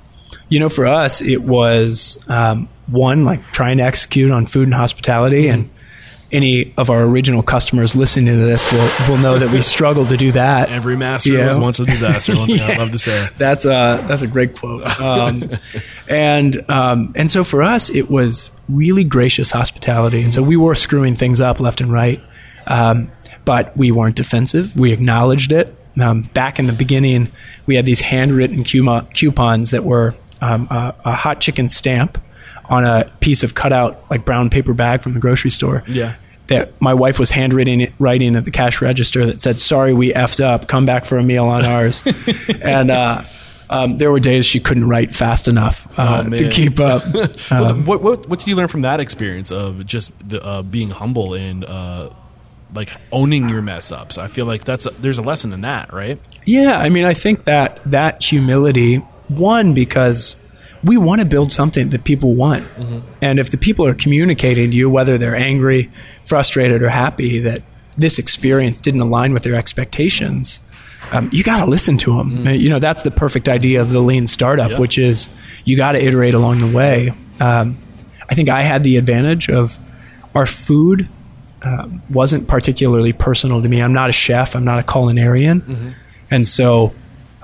[0.48, 4.74] You know, for us, it was um, one like trying to execute on food and
[4.74, 5.70] hospitality, and
[6.30, 10.16] any of our original customers listening to this will will know that we struggled to
[10.16, 10.70] do that.
[10.70, 11.46] Every master Yeah.
[11.48, 12.34] was once a disaster.
[12.34, 13.28] One thing I'd love to say.
[13.38, 14.82] That's a that's a great quote.
[15.00, 15.50] Um,
[16.08, 20.74] and um, and so for us, it was really gracious hospitality, and so we were
[20.74, 22.22] screwing things up left and right,
[22.66, 23.10] um,
[23.44, 24.74] but we weren't defensive.
[24.78, 25.76] We acknowledged it.
[26.00, 27.30] Um, back in the beginning,
[27.66, 32.16] we had these handwritten coupons that were um, a, a hot chicken stamp
[32.66, 36.14] on a piece of cutout like brown paper bag from the grocery store Yeah.
[36.48, 40.42] that my wife was handwriting writing at the cash register that said, "Sorry, we effed
[40.42, 40.68] up.
[40.68, 42.02] Come back for a meal on ours."
[42.62, 43.22] and uh,
[43.70, 47.02] um, there were days she couldn't write fast enough uh, Oh, to keep up.
[47.50, 50.90] Well, what, what what did you learn from that experience of just the, uh, being
[50.90, 52.10] humble and uh,
[52.74, 54.18] like owning your mess ups?
[54.18, 56.18] I feel like that's a, there's a lesson in that, right?
[56.44, 58.96] yeah, I mean, I think that that humility,
[59.28, 60.36] one because
[60.84, 62.66] we want to build something that people want,
[63.20, 65.90] and if the people are communicating to you, whether they're angry,
[66.24, 67.62] frustrated, or happy, that
[67.96, 70.58] this experience didn't align with their expectations.
[71.12, 72.46] um, you got to listen to them.
[72.48, 74.78] You know, that's the perfect idea of the lean startup, Yeah.
[74.78, 75.28] which is
[75.64, 77.12] you got to iterate along the way.
[77.40, 77.76] Um,
[78.30, 79.76] I think I had the advantage of
[80.34, 81.08] our food
[81.62, 83.82] um, wasn't particularly personal to me.
[83.82, 84.56] I'm not a chef.
[84.56, 85.94] I'm not a culinarian,
[86.30, 86.92] and so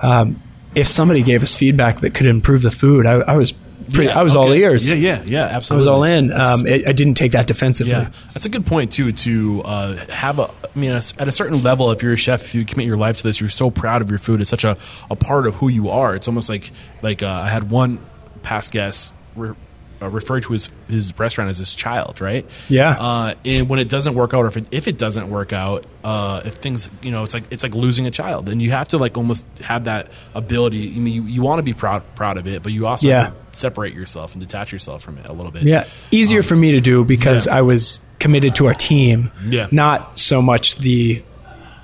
[0.01, 0.41] um,
[0.75, 4.19] if somebody gave us feedback that could improve the food, I, I was pretty, Yeah,
[4.19, 4.89] I was all ears.
[4.89, 6.31] Yeah, yeah, yeah, Absolutely, I was all in.
[6.31, 7.91] Um, it, I didn't take that defensively.
[7.93, 9.11] yeah, that's a good point too.
[9.11, 12.55] To uh, have a, I mean, at a certain level, if you're a chef, if
[12.55, 14.41] you commit your life to this, you're so proud of your food.
[14.41, 14.77] It's such a,
[15.09, 16.15] a part of who you are.
[16.15, 17.99] It's almost like like uh, I had one
[18.43, 19.13] past guest.
[19.35, 19.55] Re-
[20.01, 22.45] uh, refer to his his restaurant as his child, right?
[22.69, 22.91] Yeah.
[22.99, 25.85] Uh, and when it doesn't work out, or if it, if it doesn't work out,
[26.03, 28.87] uh, if things, you know, it's like it's like losing a child, and you have
[28.89, 30.93] to like almost have that ability.
[30.95, 33.23] I mean, you, you want to be proud proud of it, but you also Yeah.
[33.25, 35.63] have to separate yourself and detach yourself from it a little bit.
[35.63, 37.57] Yeah, easier for me to do because yeah.
[37.57, 39.31] I was committed to our team.
[39.47, 39.67] Yeah.
[39.71, 41.23] not so much the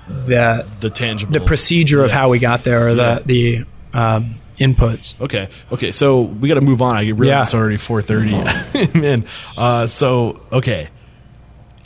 [0.08, 2.16] the the tangible, the procedure of Yeah.
[2.16, 5.20] how we got there or the the um, inputs.
[5.20, 5.48] Okay.
[5.72, 5.92] Okay.
[5.92, 6.96] So we got to move on.
[6.96, 7.42] I realize Yeah.
[7.42, 8.30] it's already four thirty.
[8.98, 9.24] Man.
[9.56, 10.88] Uh, so okay.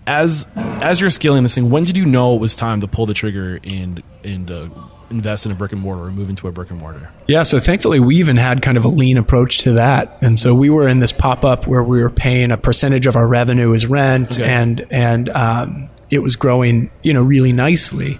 [0.06, 3.06] As as you're scaling this thing, when did you know it was time to pull
[3.06, 4.68] the trigger and and uh,
[5.11, 7.11] invest in a brick and mortar or move into a brick and mortar?
[7.28, 10.54] Yeah, so thankfully we even had kind of a lean approach to that, and so
[10.54, 13.72] we were in this pop up where we were paying a percentage of our revenue
[13.74, 14.50] as rent, Okay.
[14.50, 18.18] and and um, it was growing, you know, really nicely.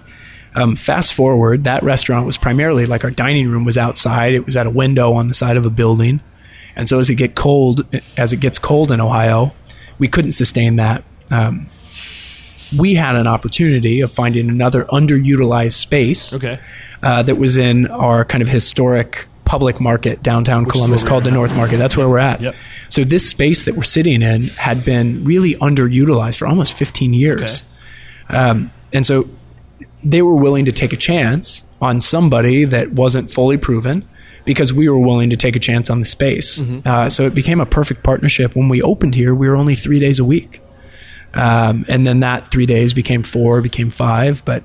[0.53, 4.55] Um, fast forward, that restaurant was primarily like our dining room was outside; it was
[4.57, 6.19] at a window on the side of a building,
[6.75, 7.85] and so as it get cold,
[8.17, 9.53] as it gets cold in Ohio,
[9.97, 11.03] we couldn't sustain that.
[11.29, 11.67] Um,
[12.77, 16.57] we had an opportunity of finding another underutilized space Okay.
[17.03, 21.31] uh, that was in our kind of historic public market downtown is Columbus called the.
[21.31, 21.77] North Market.
[21.77, 22.39] That's where we're at.
[22.39, 22.55] Yep.
[22.87, 27.63] So this space that we're sitting in had been really underutilized for almost 15 years.
[28.29, 29.27] Um, and so
[30.03, 34.07] they were willing to take a chance on somebody that wasn't fully proven
[34.45, 36.59] because we were willing to take a chance on the space.
[36.59, 36.87] Mm-hmm.
[36.87, 38.55] Uh, so it became a perfect partnership.
[38.55, 40.61] When we opened here, we were only three days a week.
[41.33, 44.43] Um, and then that three days became four, became five.
[44.43, 44.63] But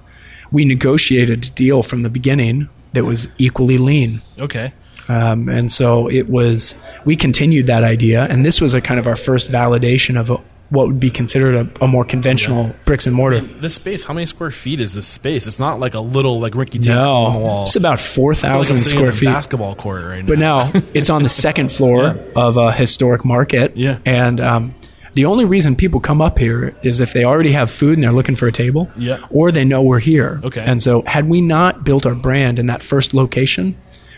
[0.51, 4.23] we negotiated a deal from the beginning that was equally lean.
[4.39, 4.73] Okay.
[5.09, 8.25] Um, and so it was, we continued that idea.
[8.25, 11.55] And this was a kind of our first validation of a, what would be considered
[11.55, 13.41] a, a more conventional bricks and mortar.
[13.41, 15.47] This space, how many square feet is this space?
[15.47, 17.63] It's not like a little like Ricky Tank on the wall.
[17.63, 19.27] it's about I feel like 4,000 square feet.
[19.27, 20.29] basketball court right now.
[20.29, 23.77] But now it's on the second floor of a historic market.
[23.77, 23.99] Yeah.
[24.05, 24.75] And um,
[25.13, 28.13] the only reason people come up here is if they already have food and they're
[28.13, 28.91] looking for a table.
[28.97, 29.25] Yeah.
[29.31, 30.41] Or they know we're here.
[30.43, 30.65] Okay.
[30.65, 33.77] And so, had we not built our brand in that first location,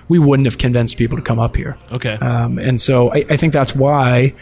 [0.08, 1.76] we wouldn't have convinced people to come up here.
[1.92, 2.14] okay.
[2.14, 4.34] Um, and so, I, I think that's why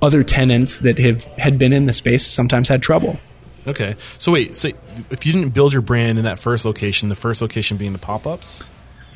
[0.00, 3.18] other tenants that have had been in the space sometimes had trouble.
[3.66, 3.96] Okay.
[4.18, 4.68] So wait, so
[5.10, 7.98] if you didn't build your brand in that first location, the first location being the
[7.98, 8.70] pop-ups?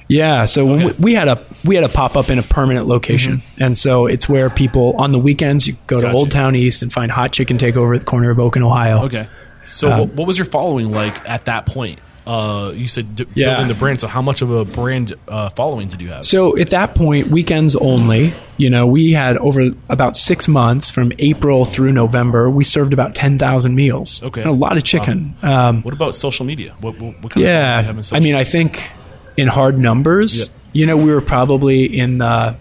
[0.08, 0.86] Yeah, so when Okay.
[0.86, 4.06] we, we had a we had a pop up in a permanent location, and so
[4.06, 6.16] it's where people on the weekends you go to Mm-hmm.
[6.16, 9.04] Old Town East and find hot chicken takeover at the corner of Oak and Ohio.
[9.04, 9.26] Okay.
[9.66, 11.98] So Um, what, what was your following like at that point?
[12.26, 13.50] Uh, you said d- Yeah.
[13.54, 14.00] building the brand.
[14.00, 16.26] So how much of a brand uh, following did you have?
[16.26, 18.34] So at that point, weekends only.
[18.62, 22.48] You know, we had over about six months from April through November.
[22.48, 24.22] We served about ten thousand meals.
[24.22, 24.40] Okay.
[24.42, 25.34] And a lot of chicken.
[25.42, 26.76] Um, what about social media?
[26.80, 28.90] What, what, what kind of you have yeah, I mean, I think
[29.36, 30.54] in hard numbers, Yeah.
[30.74, 32.54] you know, we were probably in the,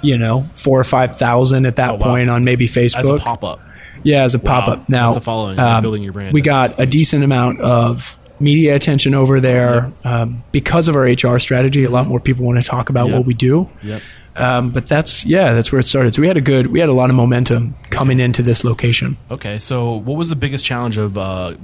[0.00, 2.06] you know, four or five thousand at that Oh, wow.
[2.12, 3.18] point on maybe as Facebook.
[3.18, 3.60] a pop-up.
[4.04, 4.88] Yeah, as a pop up.
[4.88, 5.58] Now, That's a following.
[5.58, 6.32] Um, building your brand.
[6.32, 11.02] We That's- got a decent amount of media attention over there um, because of our
[11.04, 11.84] HR strategy.
[11.84, 13.16] A lot more people want to talk about Yep.
[13.18, 13.68] what we do.
[13.82, 14.00] Yep.
[14.34, 16.14] Um, but that's yeah, that's where it started.
[16.14, 19.16] So we had a good, we had a lot of momentum coming into this location.
[19.30, 19.58] Okay.
[19.58, 21.54] So what was the biggest challenge of, uh,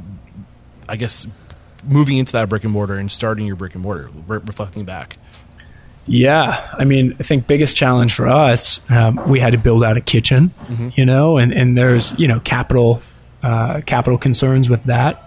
[0.88, 1.26] I guess,
[1.85, 4.11] moving into that brick and mortar and starting your brick and mortar?
[4.26, 5.16] Re- reflecting back.
[6.11, 9.98] Yeah, I mean, I think biggest challenge for us, um, we had to build out
[9.98, 10.52] a kitchen,
[10.94, 13.02] you know, and, and there's you know capital
[13.42, 15.22] uh, capital concerns with that.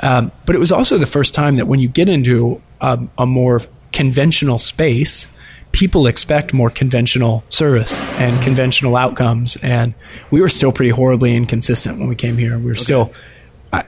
[0.00, 3.26] Um, but it was also the first time that when you get into a, a
[3.26, 3.60] more
[3.92, 5.26] conventional space,
[5.72, 9.94] people expect more conventional service and conventional outcomes, and
[10.30, 12.58] we were still pretty horribly inconsistent when we came here.
[12.58, 13.12] We were still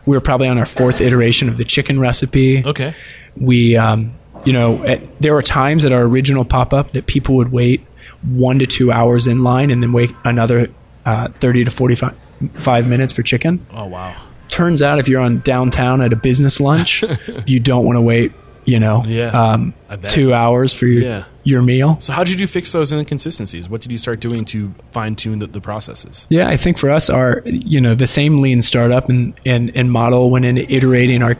[0.06, 2.94] we were probably on our fourth iteration of the chicken recipe Okay.
[3.36, 4.12] we um,
[4.44, 7.84] you know at, there were times at our original pop-up that people would wait
[8.22, 10.68] one to two hours in line and then wait another
[11.04, 12.16] uh, 30 to 45
[12.52, 14.14] five minutes for chicken Oh wow.
[14.46, 17.02] turns out if you're on downtown at a business lunch
[17.46, 18.30] you don't want to wait
[18.64, 19.74] you know Yeah, um,
[20.08, 21.24] two hours for your Yeah.
[21.44, 23.68] your meal So how did you fix those inconsistencies?
[23.68, 26.26] What did you start doing to fine tune the, the processes?
[26.30, 29.90] Yeah, I think for us, our you know the same lean startup and and, and
[29.90, 31.36] model went into iterating our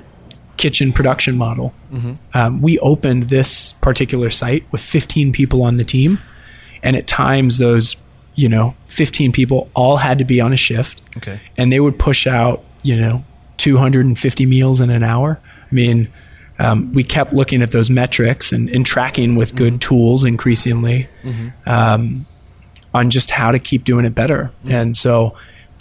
[0.57, 1.73] kitchen production model.
[2.35, 6.19] Um, we opened this particular site with 15 people on the team,
[6.83, 7.97] and at times those
[8.35, 11.41] you know 15 people all had to be on a shift, Okay.
[11.57, 13.25] and they would push out you know
[13.59, 15.39] 250 meals in an hour.
[15.71, 16.09] I mean.
[16.59, 21.09] Um, we kept looking at those metrics and, and tracking with good tools increasingly.
[21.67, 22.27] Um,
[22.95, 24.53] on just how to keep doing it better.
[24.67, 25.35] And so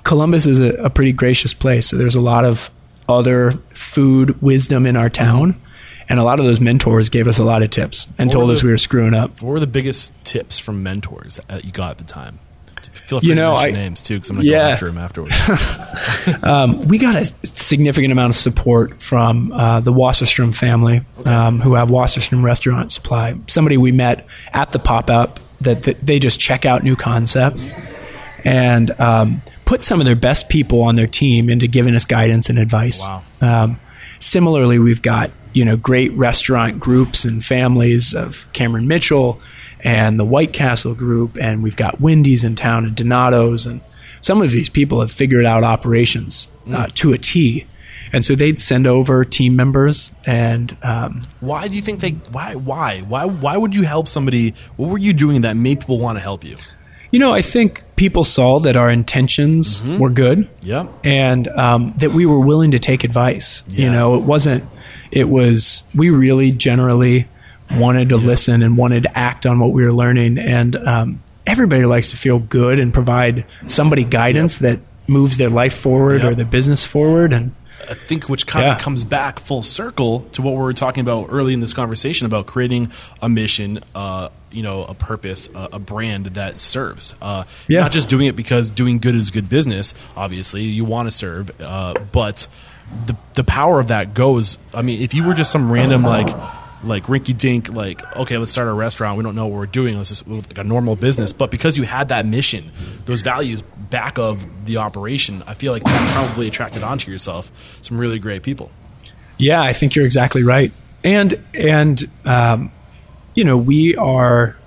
[0.03, 1.87] Columbus is a, a pretty gracious place.
[1.89, 2.71] So there's a lot of
[3.09, 5.59] other food wisdom in our town.
[6.07, 8.47] And a lot of those mentors gave us a lot of tips and What told
[8.47, 9.41] were us we were screwing up.
[9.41, 12.39] What were the biggest tips from mentors that you got at the time?
[13.07, 14.59] Feel free You to know, mention I- names too, because I'm going to Yeah.
[14.67, 16.87] go after him afterwards.
[16.89, 21.89] we got a significant amount of support from uh, the Wasserstrom family, um, who have
[21.89, 23.35] Wasserstrom Restaurant Supply.
[23.47, 27.73] Somebody we met at the pop up that, that they just check out new concepts
[28.43, 32.49] and um, put some of their best people on their team into giving us guidance
[32.49, 33.05] and advice.
[33.05, 33.23] Wow.
[33.41, 33.79] Um,
[34.19, 39.39] similarly, we've got you know great restaurant groups and families of Cameron Mitchell
[39.83, 43.81] and the White Castle group, and we've got Wendy's in town and Donato's, and
[44.21, 47.65] some of these people have figured out operations uh, to a T.
[48.13, 52.11] And so they'd send over team members, and um, why do you think they?
[52.11, 52.55] Why?
[52.55, 52.99] Why?
[52.99, 53.23] Why?
[53.25, 54.53] Why would you help somebody?
[54.75, 56.57] What were you doing that made people want to help you?
[57.11, 60.49] you know, I think people saw that our intentions were good.
[60.61, 60.87] Yeah.
[61.03, 63.63] and um, that we were willing to take advice.
[63.67, 64.63] You know, it wasn't.
[65.11, 67.27] It was we really generally
[67.77, 70.37] wanted to listen and wanted to act on what we were learning.
[70.37, 75.73] And um, everybody likes to feel good and provide somebody guidance that moves their life
[75.75, 76.37] forward or Yep.
[76.37, 77.33] their business forward.
[77.33, 77.53] And
[77.89, 78.75] I think which kind Yeah.
[78.75, 82.25] of comes back full circle to what we were talking about early in this conversation
[82.27, 87.15] about creating a mission, uh, you know, a purpose, uh, a brand that serves.
[87.21, 87.81] Uh, Yeah.
[87.81, 89.93] Not just doing it because doing good is good business.
[90.15, 92.47] Obviously, you want to serve, uh, but
[93.07, 94.57] the the power of that goes.
[94.73, 96.27] I mean, if you were just some random like.
[96.83, 99.17] Like rinky dink, like okay, let's start a restaurant.
[99.17, 99.97] We don't know what we're doing.
[99.97, 101.31] Let's just like a normal business.
[101.31, 102.71] But because you had that mission,
[103.05, 107.99] those values back of the operation, I feel like that probably attracted onto yourself some
[107.99, 108.71] really great people.
[109.37, 110.71] Yeah, I think you're exactly right.
[111.03, 112.71] And and um,
[113.35, 114.57] you know, we are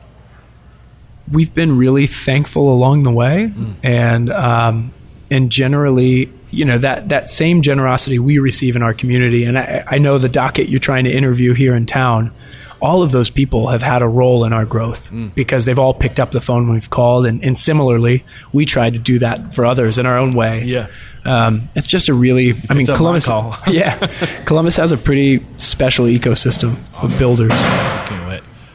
[1.31, 4.93] we've been really thankful along the way, and um,
[5.31, 9.45] and generally, you know, that that same generosity we receive in our community.
[9.45, 12.33] And I, I know the docket you're trying to interview here in town.
[12.81, 16.21] All of those people have had a role in our growth because they've all picked
[16.21, 19.65] up the phone when we've called, and, and similarly, we try to do that for
[19.65, 20.65] others in our own way.
[20.65, 20.89] Yeah.
[21.25, 23.27] Um, it's just a really, I mean, Columbus.
[23.69, 24.07] yeah,
[24.45, 27.53] Columbus has a pretty special ecosystem of builders.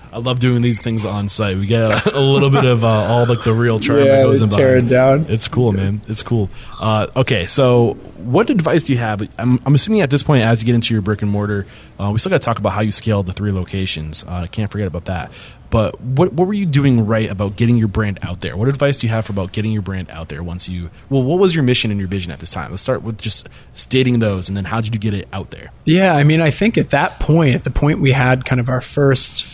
[0.09, 0.17] Can't wait.
[0.17, 1.57] I love doing these things on site.
[1.57, 4.23] We get a, a little bit of uh, all like the real charm Yeah, that
[4.23, 4.87] goes in tear behind.
[4.87, 5.25] it down.
[5.29, 6.01] It's cool, man.
[6.07, 6.49] It's cool.
[6.79, 9.21] Uh, okay, so what advice do you have?
[9.37, 11.65] I'm, I'm assuming at this point, as you get into your brick and mortar,
[11.99, 14.23] uh, we still got to talk about how you scaled the three locations.
[14.23, 15.31] Uh, I can't forget about that.
[15.71, 18.57] But what what were you doing right about getting your brand out there?
[18.57, 20.89] What advice do you have for about getting your brand out there once you?
[21.09, 22.71] Well, what was your mission and your vision at this time?
[22.71, 25.71] Let's start with just stating those, and then how did you get it out there?
[25.85, 28.67] Yeah, I mean, I think at that point, at the point we had kind of
[28.67, 29.45] our first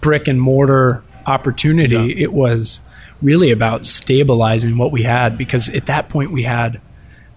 [0.00, 2.24] brick and mortar opportunity, Yeah.
[2.24, 2.80] it was
[3.20, 6.80] really about stabilizing what we had because at that point we had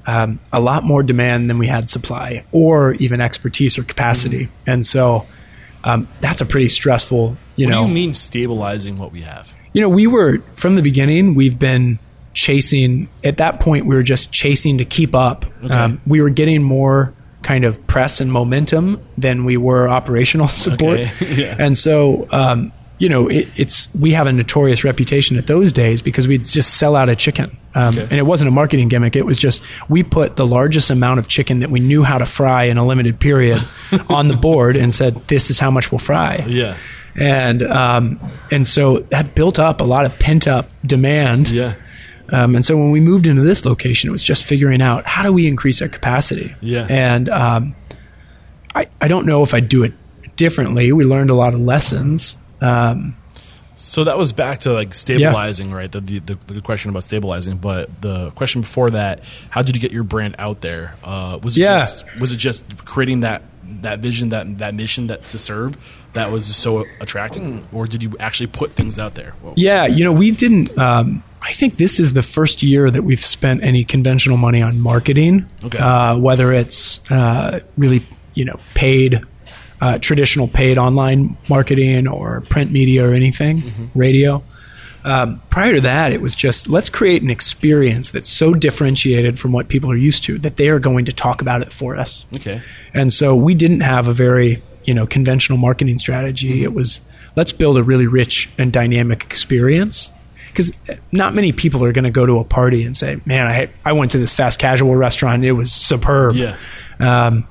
[0.07, 4.49] um, a lot more demand than we had supply or even expertise or capacity.
[4.67, 5.25] And so
[5.83, 7.81] um, that's a pretty stressful, you What know.
[7.83, 9.53] do you mean stabilizing what we have?
[9.73, 11.35] You know, we were from the beginning.
[11.35, 11.99] We've been
[12.33, 13.07] chasing.
[13.23, 15.45] At that point, we were just chasing to keep up.
[15.69, 17.13] Um, we were getting more
[17.45, 20.99] kind of press and momentum than we were operational support.
[20.99, 21.11] Okay.
[21.43, 21.55] Yeah.
[21.59, 26.01] And so, um, you know, it, it's we have a notorious reputation at those days
[26.01, 28.03] because we'd just sell out a chicken, um, Okay.
[28.03, 29.15] and it wasn't a marketing gimmick.
[29.17, 32.25] It was just we put the largest amount of chicken that we knew how to
[32.25, 33.59] fry in a limited period
[34.09, 36.77] on the board and said, "This is how much we'll fry." Yeah.
[37.17, 41.49] and um, and so that built up a lot of pent up demand.
[41.49, 41.73] Yeah.
[42.29, 45.23] Um, and so when we moved into this location, it was just figuring out how
[45.23, 46.55] do we increase our capacity.
[46.61, 46.87] Yeah.
[46.89, 47.75] And um,
[48.73, 49.93] I I don't know if I'd do it
[50.35, 50.91] differently.
[50.91, 52.37] We learned a lot of lessons.
[52.61, 53.15] Um,
[53.75, 55.91] So that was back to like stabilizing, right?
[55.91, 59.81] The, the the the question about stabilizing, but the question before that, how did you
[59.81, 60.95] get your brand out there?
[61.03, 61.77] Uh, was it Yeah.
[61.77, 63.41] just was it just creating that
[63.81, 65.75] that vision, that that mission that to serve
[66.13, 69.33] that was so attracting, or did you actually put things out there?
[69.41, 70.75] What- Yeah, you know, we didn't.
[70.77, 74.81] Um, I think this is the first year that we've spent any conventional money on
[74.81, 75.45] marketing.
[75.63, 75.77] Okay.
[75.77, 79.21] Uh, whether it's uh, really, you know, paid,
[79.79, 84.43] uh, traditional paid online marketing or print media or anything, radio.
[85.03, 89.51] Um, prior to that, it was just let's create an experience that's so differentiated from
[89.51, 92.25] what people are used to that they are going to talk about it for us.
[92.37, 92.59] Okay.
[92.91, 96.63] And so we didn't have a very, you know, conventional marketing strategy.
[96.63, 97.01] It was
[97.35, 100.09] let's build a really rich and dynamic experience.
[100.55, 100.71] Because
[101.11, 103.91] not many people are going to go to a party and say, "Man, I I
[103.91, 105.43] went to this fast casual restaurant.
[105.43, 106.55] It was superb." Yeah.
[106.99, 107.47] Um,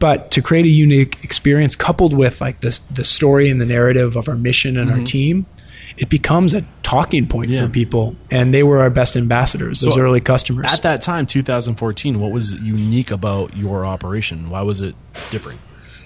[0.00, 4.16] but to create a unique experience coupled with like the the story and the narrative
[4.16, 5.46] of our mission and our team,
[5.96, 7.64] it becomes a talking point Yeah.
[7.66, 8.16] for people.
[8.30, 10.72] And they were our best ambassadors, those So, early customers.
[10.72, 14.50] At that time, 2014, what was unique about your operation?
[14.50, 14.94] Why was it
[15.30, 15.60] different?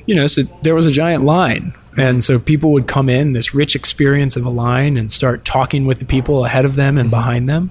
[0.07, 1.75] You know, so there was a giant line.
[1.97, 5.85] And so people would come in, this rich experience of a line, and start talking
[5.85, 7.17] with the people ahead of them and mm-hmm.
[7.17, 7.71] behind them.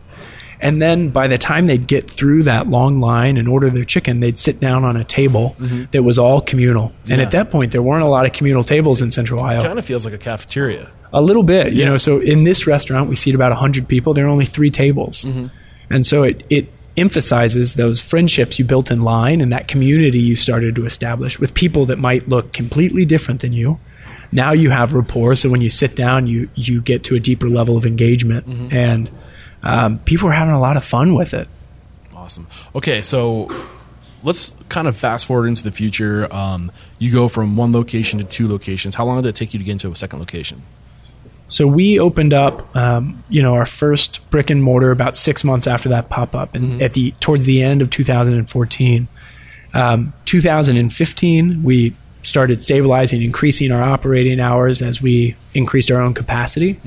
[0.63, 4.21] And then by the time they'd get through that long line and order their chicken,
[4.21, 5.83] they'd sit down on a table mm-hmm.
[5.91, 6.93] that was all communal.
[7.09, 7.25] And Yeah.
[7.25, 9.61] at that point, there weren't a lot of communal tables in Central Ohio.
[9.61, 10.89] Kind of feels like a cafeteria.
[11.11, 11.89] A little bit, you Yeah.
[11.89, 11.97] know.
[11.97, 14.13] So in this restaurant, we seat about 100 people.
[14.13, 15.25] There are only three tables.
[15.25, 15.47] Mm-hmm.
[15.89, 20.35] And so it, it emphasizes those friendships you built in line and that community you
[20.35, 23.79] started to establish with people that might look completely different than you.
[24.31, 25.35] Now you have rapport.
[25.35, 28.45] So when you sit down, you, you get to a deeper level of engagement.
[28.73, 29.09] And
[29.63, 31.47] um, people are having a lot of fun with it.
[32.15, 32.47] Awesome.
[32.75, 33.49] Okay, so
[34.23, 36.31] let's kind of fast forward into the future.
[36.33, 38.95] Um, you go from one location to two locations.
[38.95, 40.63] How long did it take you to get into a second location?
[41.47, 45.67] So we opened up, um, you know, our first brick and mortar about six months
[45.67, 49.07] after that pop up, and at the towards the end of 2014,
[49.73, 56.79] um, 2015, we started stabilizing, increasing our operating hours as we increased our own capacity,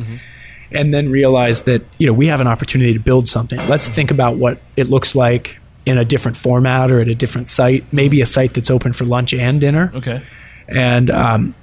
[0.72, 3.58] and then realized that you know we have an opportunity to build something.
[3.68, 7.48] Let's think about what it looks like in a different format or at a different
[7.48, 9.92] site, maybe a site that's open for lunch and dinner.
[9.94, 10.20] Okay.
[10.68, 11.54] And um,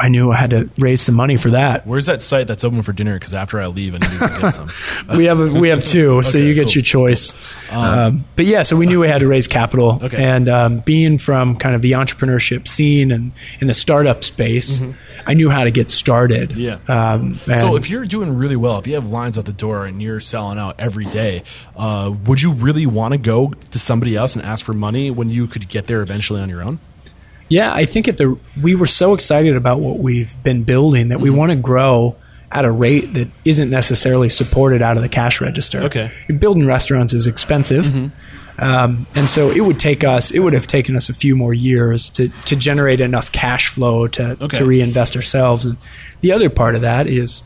[0.00, 1.86] I knew I had to raise some money for that.
[1.86, 3.14] Where's that site that's open for dinner?
[3.18, 4.70] Because after I leave, I need to get some.
[5.16, 6.72] we have a, we have two, so you get cool.
[6.72, 7.34] your choice.
[7.70, 10.22] Um, but yeah, so we knew we had to raise capital, Okay.
[10.24, 14.80] and um, being from kind of the entrepreneurship scene and in the startup space,
[15.26, 16.52] I knew how to get started.
[16.52, 16.78] Yeah.
[16.88, 20.00] Um, So if you're doing really well, if you have lines at the door and
[20.02, 21.42] you're selling out every day,
[21.76, 25.30] uh, would you really want to go to somebody else and ask for money when
[25.30, 26.78] you could get there eventually on your own?
[27.50, 31.16] Yeah, I think at the we were so excited about what we've been building that
[31.16, 31.24] Mm-hmm.
[31.24, 32.16] we want to grow
[32.52, 35.80] at a rate that isn't necessarily supported out of the cash register.
[35.82, 36.10] Okay.
[36.24, 36.36] Mm-hmm.
[36.38, 37.86] building restaurants is expensive,
[38.58, 40.30] um, and so it would take us.
[40.30, 44.06] It would have taken us a few more years to to generate enough cash flow
[44.08, 44.58] to Okay.
[44.58, 45.66] to reinvest ourselves.
[45.66, 45.76] And
[46.22, 47.42] the other part of that is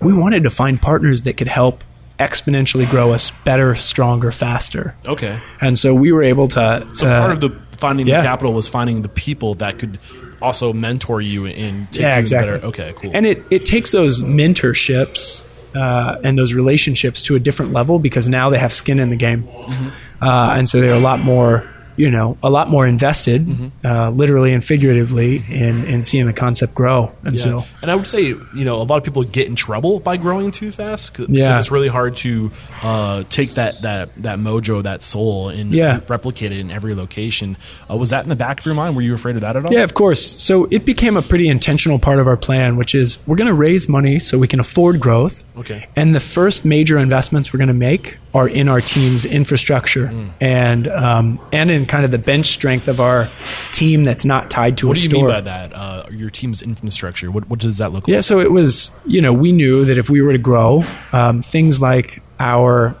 [0.00, 1.82] we wanted to find partners that could help
[2.18, 4.94] exponentially grow us better, stronger, faster.
[5.06, 5.40] Okay.
[5.60, 6.86] And so we were able to.
[6.92, 8.18] So part of the finding yeah.
[8.18, 9.98] the capital was finding the people that could
[10.42, 12.52] also mentor you and take yeah, you exactly.
[12.52, 12.66] better.
[12.66, 13.10] Okay, cool.
[13.14, 15.42] And it, it takes those mentorships
[15.74, 19.16] uh, and those relationships to a different level because now they have skin in the
[19.16, 20.24] game, Mm-hmm.
[20.24, 21.68] uh, and so they're a lot more,
[21.98, 23.86] you know, a lot more invested, Mm-hmm.
[23.86, 27.10] uh, literally and figuratively, in in seeing the concept grow.
[27.24, 27.42] And Yeah.
[27.42, 30.16] so, and I would say, you know, a lot of people get in trouble by
[30.16, 31.58] growing too fast because Yeah.
[31.58, 32.50] it's really hard to
[32.82, 36.00] uh, take that, that, that mojo, that soul, and Yeah.
[36.08, 37.56] replicate it in every location.
[37.90, 38.94] Uh, was that in the back of your mind?
[38.96, 39.72] Were you afraid of that at all?
[39.72, 40.22] yeah, of course.
[40.40, 43.54] So it became a pretty intentional part of our plan, which is we're going to
[43.54, 45.42] raise money so we can afford growth.
[45.58, 45.86] Okay.
[45.96, 50.28] And the first major investments we're going to make are in our team's infrastructure Hmm.
[50.40, 53.28] and um, and in kind of the bench strength of our
[53.72, 55.72] team that's not tied to What a do you mean by that?
[55.74, 57.30] Uh, your team's infrastructure.
[57.30, 58.16] What, what does that look Yeah, like?
[58.18, 58.20] Yeah.
[58.20, 61.80] So it was, you know, we knew that if we were to grow, um, things
[61.80, 62.94] like our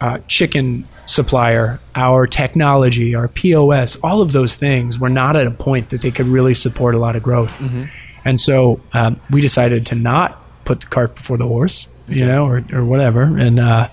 [0.00, 5.50] uh, chicken supplier, our technology, our POS, all of those things were not at a
[5.50, 7.50] point that they could really support a lot of growth.
[7.52, 7.84] Mm-hmm.
[8.24, 12.46] And so um, we decided to not put the cart before the horse, you know,
[12.46, 13.88] or, or whatever, and uh,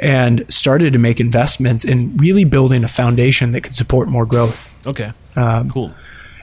[0.00, 4.68] and started to make investments in really building a foundation that could support more growth.
[4.86, 5.12] Okay.
[5.36, 5.94] Um, cool.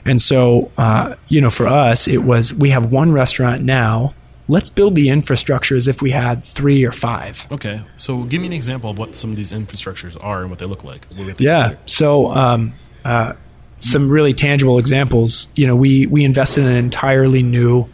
[0.04, 4.14] And so, uh, you know, for us, it was we have one restaurant now.
[4.48, 7.46] Let's build the infrastructure as if we had three or five.
[7.52, 7.82] Okay.
[7.96, 10.66] So give me an example of what some of these infrastructures are and what they
[10.66, 11.06] look like.
[11.10, 11.62] What we have to Yeah.
[11.68, 11.78] consider.
[11.84, 12.72] So, um,
[13.04, 13.34] uh,
[13.78, 15.48] some really tangible examples.
[15.54, 17.88] You know, we we invested in an entirely new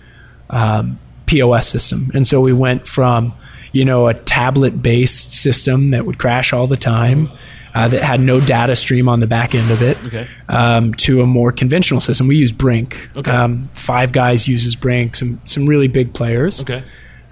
[0.51, 3.35] um, POS system, and so we went from
[3.72, 7.31] you know a tablet based system that would crash all the time.
[7.74, 10.27] Uh, that had no data stream on the back end of it, Okay.
[10.49, 12.27] um, to a more conventional system.
[12.27, 13.11] We use Brink.
[13.18, 13.31] Okay.
[13.31, 15.14] Um, Five Guys uses Brink.
[15.14, 16.62] Some some really big players.
[16.62, 16.83] Okay.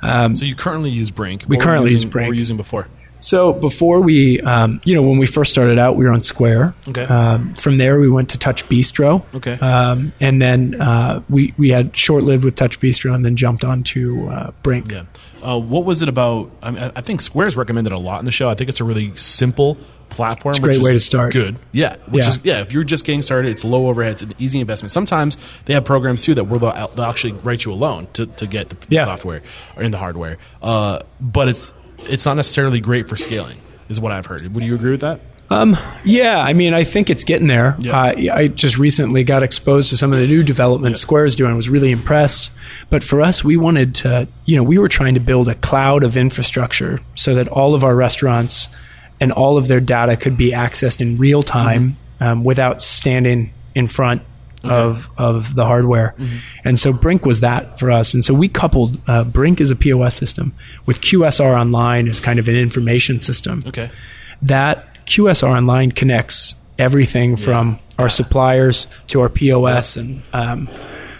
[0.03, 1.45] so you currently use Brink.
[1.45, 2.27] Um, we currently using- use Brink.
[2.27, 2.89] What were using before?
[3.25, 6.75] So before we, um, you know, when we first started out, we were on Square.
[6.89, 7.05] Okay.
[7.05, 9.25] Um, from there, we went to TouchBistro.
[9.37, 9.55] Okay.
[9.55, 13.83] Um, and then uh, we we had short lived with TouchBistro, and then jumped on
[13.85, 14.91] to uh, Brink.
[14.93, 15.05] Yeah.
[15.43, 16.51] Uh, what was it about?
[16.63, 18.51] I, mean, I think Square's recommended a lot in the show.
[18.51, 19.79] I think it's a really simple
[20.11, 20.51] platform.
[20.55, 21.33] It's a which great is way to start.
[21.33, 21.57] Good.
[21.73, 21.97] Yeah.
[22.09, 22.29] Which Yeah.
[22.31, 22.61] is yeah.
[22.61, 24.13] If you're just getting started, it's low overhead.
[24.13, 24.91] It's an easy investment.
[24.91, 28.47] Sometimes they have programs too that they'll, they'll actually write you a loan to, to
[28.47, 29.07] get the Yeah.
[29.07, 29.41] software
[29.79, 30.37] or in the hardware.
[30.63, 31.73] Uh, but it's
[32.09, 33.61] it's not necessarily great for scaling.
[33.89, 34.55] Is what I've heard.
[34.55, 35.21] Would you agree with that?
[35.51, 37.77] Um, yeah, I mean, I think it's getting there.
[37.79, 37.97] Yeah.
[37.97, 41.53] Uh, I just recently got exposed to some of the new development Square's doing.
[41.53, 42.51] I was really impressed.
[42.89, 46.03] But for us, we wanted to, you know, we were trying to build a cloud
[46.03, 48.69] of infrastructure so that all of our restaurants
[49.21, 53.87] and all of their data could be accessed in real time um, without standing in
[53.87, 54.23] front
[54.65, 56.15] of of the hardware.
[56.65, 58.15] And so Brink was that for us.
[58.15, 60.53] And so we coupled uh, Brink as a POS system
[60.87, 63.91] with QSR Online as kind of an information system Okay.
[64.43, 70.69] that QSR Online connects everything from our suppliers to our POS, and um,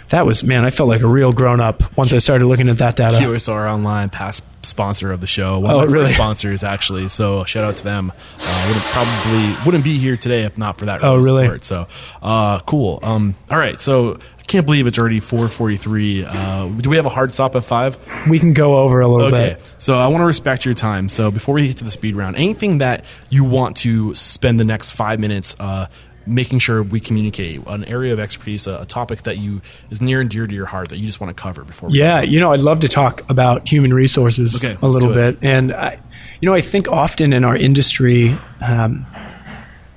[0.09, 2.77] that was man, I felt like a real grown up once I started looking at
[2.79, 3.17] that data.
[3.17, 5.59] QSR Online, past sponsor of the show.
[5.59, 6.05] One Oh, of my really?
[6.05, 7.09] first sponsors, actually.
[7.09, 8.11] So shout out to them.
[8.39, 11.03] Uh, would probably wouldn't be here today if not for that.
[11.03, 11.43] Oh, really?
[11.45, 11.63] Support.
[11.65, 11.87] So
[12.21, 12.99] uh, cool.
[13.03, 13.79] Um, all right.
[13.81, 16.25] So I can't believe it's already 4:43.
[16.27, 17.97] Uh, do we have a hard stop at five?
[18.27, 19.35] We can go over a little bit.
[19.37, 19.53] Okay.
[19.55, 19.73] bit.
[19.77, 21.09] So I want to respect your time.
[21.09, 24.65] So before we get to the speed round, anything that you want to spend the
[24.65, 25.87] next five minutes uh,
[26.25, 30.21] making sure we communicate, an area of expertise, a, a topic that you is near
[30.21, 32.39] and dear to your heart that you just want to cover before we Yeah, you
[32.39, 36.01] know, I'd love to talk about human resources Okay, a little bit, and I,
[36.41, 38.37] you know, I think often in our industry.
[38.61, 39.05] Um,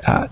[0.06, 0.28] uh,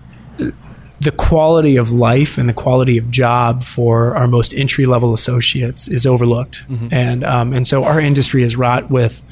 [0.98, 5.88] the quality of life and the quality of job for our most entry level associates
[5.88, 9.22] is overlooked, and um, and so our industry is wrought with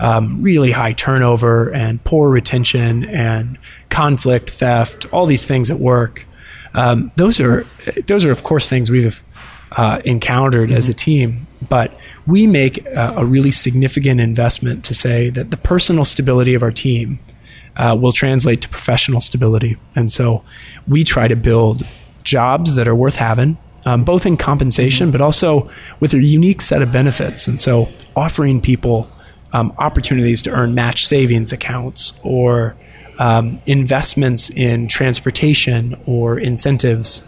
[0.00, 6.26] um, really high turnover and poor retention and conflict, theft, all these things at work.
[6.74, 7.64] Um, those are
[8.06, 9.22] those are of course things we've
[9.72, 15.30] uh, encountered as a team, but we make a, a really significant investment to say
[15.30, 17.18] that the personal stability of our team
[17.76, 19.76] uh, will translate to professional stability.
[19.94, 20.44] And so
[20.86, 21.82] we try to build
[22.24, 25.70] jobs that are worth having, um, both in compensation, but also
[26.00, 27.46] with a unique set of benefits.
[27.46, 29.08] And so offering people
[29.52, 32.76] um, opportunities to earn match savings accounts or
[33.18, 37.22] um, investments in transportation or incentives.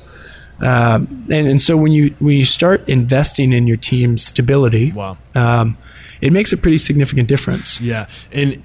[0.61, 5.17] Um, and, and so when you when you start investing in your team's stability, Wow.
[5.35, 5.79] um,
[6.21, 7.81] it makes a pretty significant difference.
[7.81, 8.61] Yeah, and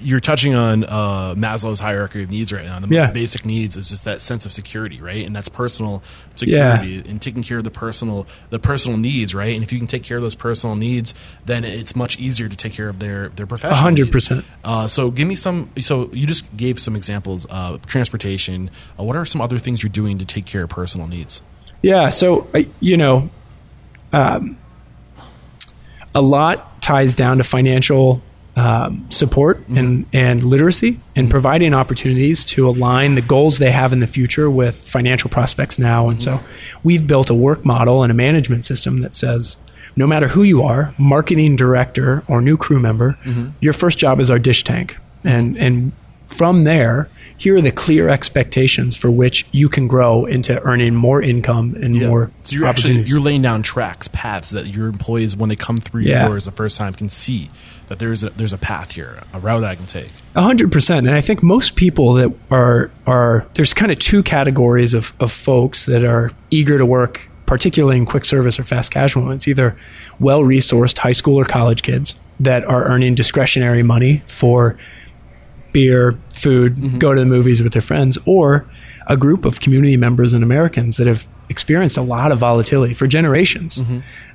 [0.00, 2.74] you're touching on uh, Maslow's hierarchy of needs right now.
[2.80, 3.10] The most Yeah.
[3.10, 5.26] basic needs is just that sense of security, right?
[5.26, 6.02] And that's personal
[6.34, 9.54] security and taking care of the personal the personal needs, right?
[9.54, 11.14] And if you can take care of those personal needs,
[11.46, 13.72] then it's much easier to take care of their their professional.
[13.78, 14.12] A hundred needs.
[14.14, 14.44] percent.
[14.64, 15.70] Uh, so give me some.
[15.80, 17.46] So you just gave some examples.
[17.50, 18.70] Uh, transportation.
[18.98, 21.40] Uh, what are some other things you're doing to take care of personal needs?
[21.82, 23.30] Yeah, so uh, you know,
[24.12, 24.58] um,
[26.14, 28.22] a lot ties down to financial
[28.58, 34.00] um, support and and literacy, and providing opportunities to align the goals they have in
[34.00, 36.08] the future with financial prospects now.
[36.08, 36.40] And so,
[36.82, 39.56] we've built a work model and a management system that says.
[39.96, 43.18] No matter who you are, marketing director or new crew member,
[43.60, 45.90] your first job is our dish tank, and and
[46.26, 47.08] from there,
[47.38, 51.94] here are the clear expectations for which you can grow into earning more income and
[51.94, 53.10] more So you're actually opportunities.
[53.12, 56.20] you're laying down tracks, paths that your employees, when they come through Yeah.
[56.22, 57.48] your doors the first time, can see
[57.86, 60.10] that there's a, there's a path here, a route I can take.
[60.34, 64.22] A hundred percent, and I think most people that are are there's kind of two
[64.22, 68.90] categories of of folks that are eager to work, particularly in quick service or fast
[68.92, 69.30] casual.
[69.30, 69.76] It's either
[70.20, 74.76] well resourced high school or college kids that are earning discretionary money for
[75.78, 78.64] beer, food, go to the movies with their friends, or
[79.06, 83.06] a group of community members and Americans that have experienced a lot of volatility for
[83.06, 83.80] generations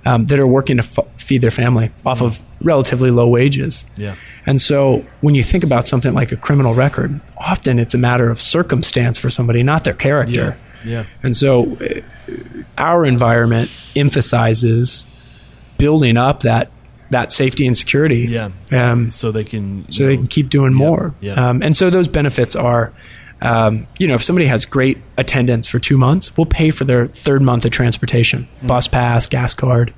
[0.05, 3.85] um, that are working to f- feed their family off of relatively low wages.
[3.97, 4.15] Yeah.
[4.45, 8.31] And so when you think about something like a criminal record, often it's a matter
[8.31, 10.57] of circumstance for somebody, not their character.
[10.85, 11.05] Yeah.
[11.21, 12.01] And so uh,
[12.77, 15.05] our environment emphasizes
[15.77, 16.71] building up that
[17.13, 18.25] that safety and security.
[18.27, 18.49] Yeah.
[18.71, 21.15] Um, so they can so you they can keep doing more.
[21.21, 21.33] yeah.
[21.33, 22.91] Um, and so those benefits are,
[23.41, 27.07] um, you know, if somebody has great attendance for two months, we'll pay for their
[27.07, 28.67] third month of transportation, Hmm.
[28.67, 29.93] bus pass, gas card.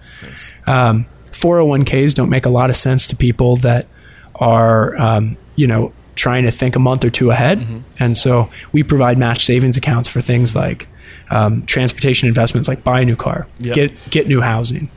[0.68, 3.88] Um, 401ks don't make a lot of sense to people that
[4.36, 7.59] are, um, you know, trying to think a month or two ahead.
[7.59, 7.78] Mm-hmm.
[7.99, 10.88] And so we provide match savings accounts for things like
[11.30, 13.76] um, transportation investments, like buy a new car, Yep.
[13.76, 14.89] get get new housing.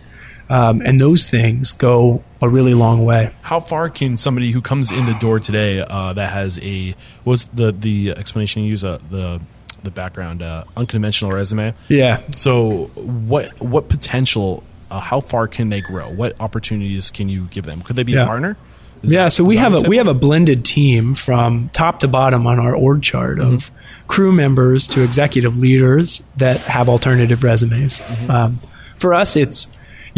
[0.51, 3.31] Um, and those things go a really long way.
[3.43, 6.95] How far can somebody who comes in the door today uh, that has a
[7.25, 9.41] what's the the explanation you use uh, the
[9.83, 11.75] the background uh, unconventional resume?
[11.89, 12.21] Yeah.
[12.31, 14.63] So what what potential?
[14.91, 16.09] Uh, how far can they grow?
[16.09, 17.83] What opportunities can you give them?
[17.83, 18.57] Could they be a partner?
[19.03, 22.09] Is Yeah, that- so we have a we have a blended team from top to
[22.09, 24.07] bottom on our org chart of Mm-hmm.
[24.07, 28.01] crew members to executive leaders that have alternative resumes.
[28.01, 28.31] Mm-hmm.
[28.31, 28.61] Um,
[28.99, 29.69] for us, it's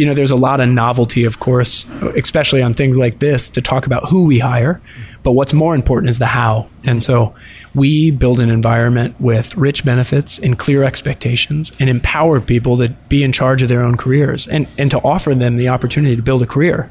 [0.01, 1.87] you know, there's a lot of novelty, of course,
[2.17, 4.81] especially on things like this to talk about who we hire.
[5.23, 6.71] But what's more important is the how.
[6.87, 7.35] And so
[7.75, 13.23] we build an environment with rich benefits and clear expectations and empower people to be
[13.23, 16.43] in charge of their own careers and, and to offer them the opportunity to build
[16.43, 16.91] a career.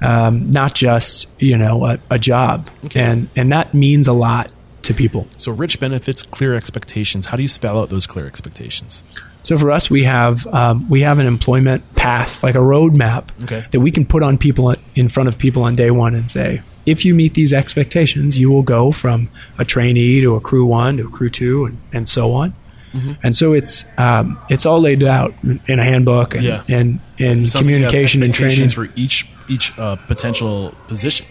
[0.00, 3.00] Um, not just you know a, a job, okay.
[3.00, 4.50] and and that means a lot
[4.82, 5.26] to people.
[5.38, 7.24] So rich benefits, clear expectations.
[7.24, 9.02] How do you spell out those clear expectations?
[9.46, 13.64] So for us, we have um, we have an employment path, like a roadmap okay.
[13.70, 16.62] that we can put on people in front of people on day one and say,
[16.84, 20.96] if you meet these expectations, you will go from a trainee to a crew one
[20.96, 22.56] to a crew two, and, and so on.
[22.92, 23.12] Mm-hmm.
[23.22, 26.64] And so it's um, it's all laid out in a handbook and yeah.
[26.68, 31.24] and, and communication like and training for each each uh, potential position.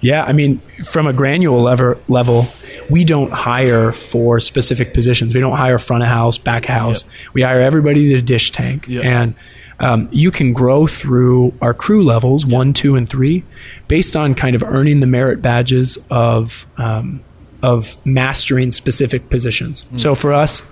[0.00, 2.48] Yeah, I mean, from a granular level, level,
[2.90, 5.34] we don't hire for specific positions.
[5.34, 7.04] We don't hire front of house, back of house.
[7.04, 7.34] Yep.
[7.34, 9.04] We hire everybody to the dish tank, yep.
[9.04, 9.34] and
[9.80, 13.44] um, you can grow through our crew levels one, two, and three,
[13.88, 17.22] based on kind of earning the merit badges of um,
[17.62, 19.84] of mastering specific positions.
[19.92, 20.00] Mm.
[20.00, 20.62] So for us,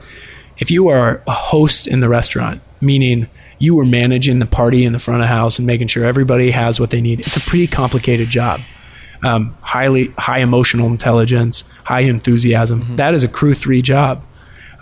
[0.59, 4.93] if you are a host in the restaurant, meaning you were managing the party in
[4.93, 7.66] the front of house and making sure everybody has what they need, it's a pretty
[7.66, 8.61] complicated job.
[9.25, 12.83] Um, highly high emotional intelligence, high enthusiasm.
[12.83, 12.97] Mm-hmm.
[12.97, 14.22] That is a crew three job.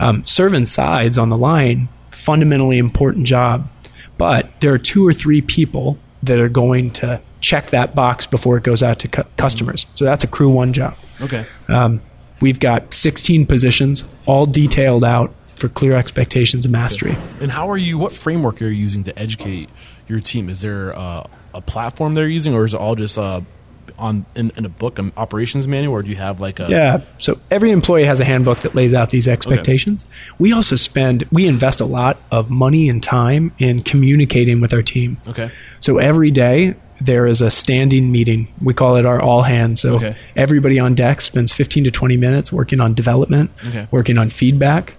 [0.01, 3.68] Um, serving sides on the line, fundamentally important job
[4.22, 8.57] but there are two or three people that are going to check that box before
[8.57, 9.84] it goes out to cu- customers.
[9.97, 10.97] So that's a crew one job.
[11.20, 11.45] Okay.
[11.68, 12.01] Um,
[12.40, 17.16] we've got 16 positions, all detailed out for clear expectations and mastery.
[17.40, 17.99] And how are you?
[17.99, 19.70] What framework are you using to educate
[20.07, 20.49] your team?
[20.49, 23.40] Is there uh, a platform they're using, or is it all just uh,
[24.03, 27.00] on in, in a book, an operations manual, or do you have like a yeah?
[27.18, 30.05] So every employee has a handbook that lays out these expectations.
[30.05, 30.34] Okay.
[30.38, 34.82] We also spend we invest a lot of money and time in communicating with our
[34.82, 35.18] team.
[35.28, 35.50] Okay.
[35.80, 38.53] So every day there is a standing meeting.
[38.61, 39.80] We call it our all hands.
[39.80, 40.16] So okay.
[40.36, 43.88] everybody on deck spends 15 to 20 minutes working on development, okay.
[43.90, 44.96] working on feedback.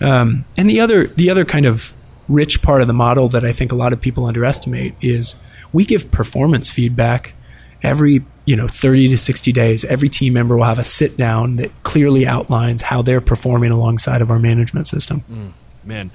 [0.00, 1.92] Um, and the other the other kind of
[2.28, 5.34] rich part of the model that I think a lot of people underestimate is
[5.72, 7.34] we give performance feedback
[7.82, 11.56] every you know 30 to 60 days every team member will have a sit down
[11.56, 15.22] that clearly outlines how they're performing alongside of our management system.
[15.30, 15.52] Mm,
[15.84, 16.10] man.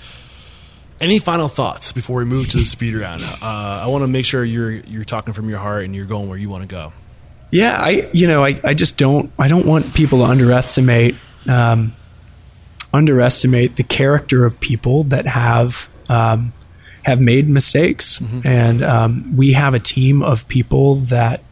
[0.99, 3.21] Any final thoughts before we move to the speed round?
[3.21, 6.27] Uh, i want to make sure you're you're talking from your heart and you're going
[6.27, 6.91] where you want to go.
[7.51, 11.15] Yeah i you know i, I just don't i don't want people to underestimate
[11.47, 11.93] um,
[12.91, 16.51] underestimate the character of people that have um,
[17.03, 18.17] have made mistakes.
[18.17, 18.47] Mm-hmm.
[18.47, 21.43] and um, we have a team of people that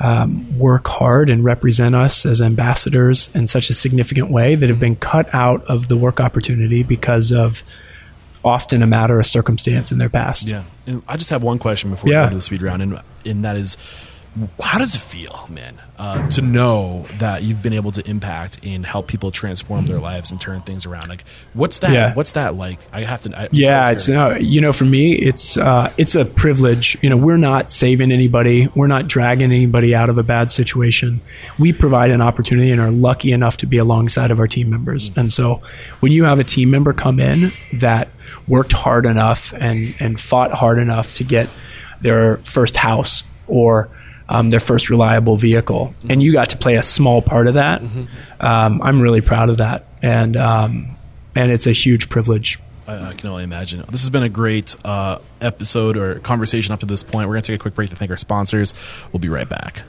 [0.00, 4.80] um, work hard and represent us as ambassadors in such a significant way that have
[4.80, 7.62] been cut out of the work opportunity because of
[8.42, 10.48] often a matter of circumstance in their past.
[10.48, 10.64] Yeah.
[10.86, 12.22] And I just have one question before yeah.
[12.22, 13.76] we go to the speed round, and, and that is
[14.60, 18.86] how does it feel, man, uh, to know that you've been able to impact and
[18.86, 21.08] help people transform their lives and turn things around?
[21.08, 21.92] Like, what's that?
[21.92, 22.14] Yeah.
[22.14, 22.78] What's that like?
[22.92, 23.36] I have to.
[23.36, 26.96] I'm yeah, so it's uh, you know, for me, it's uh, it's a privilege.
[27.02, 28.68] You know, we're not saving anybody.
[28.74, 31.20] We're not dragging anybody out of a bad situation.
[31.58, 35.10] We provide an opportunity and are lucky enough to be alongside of our team members.
[35.10, 35.20] Mm-hmm.
[35.20, 35.60] And so,
[35.98, 38.10] when you have a team member come in that
[38.46, 41.48] worked hard enough and and fought hard enough to get
[42.00, 43.90] their first house or
[44.30, 46.12] um, their first reliable vehicle, mm-hmm.
[46.12, 47.82] and you got to play a small part of that.
[47.82, 48.04] Mm-hmm.
[48.46, 50.96] Um, I'm really proud of that, and um,
[51.34, 52.58] and it's a huge privilege.
[52.86, 53.84] I, I, can only imagine.
[53.90, 57.28] This has been a great uh, episode or conversation up to this point.
[57.28, 58.72] We're going to take a quick break to thank our sponsors.
[59.12, 59.84] We'll be right back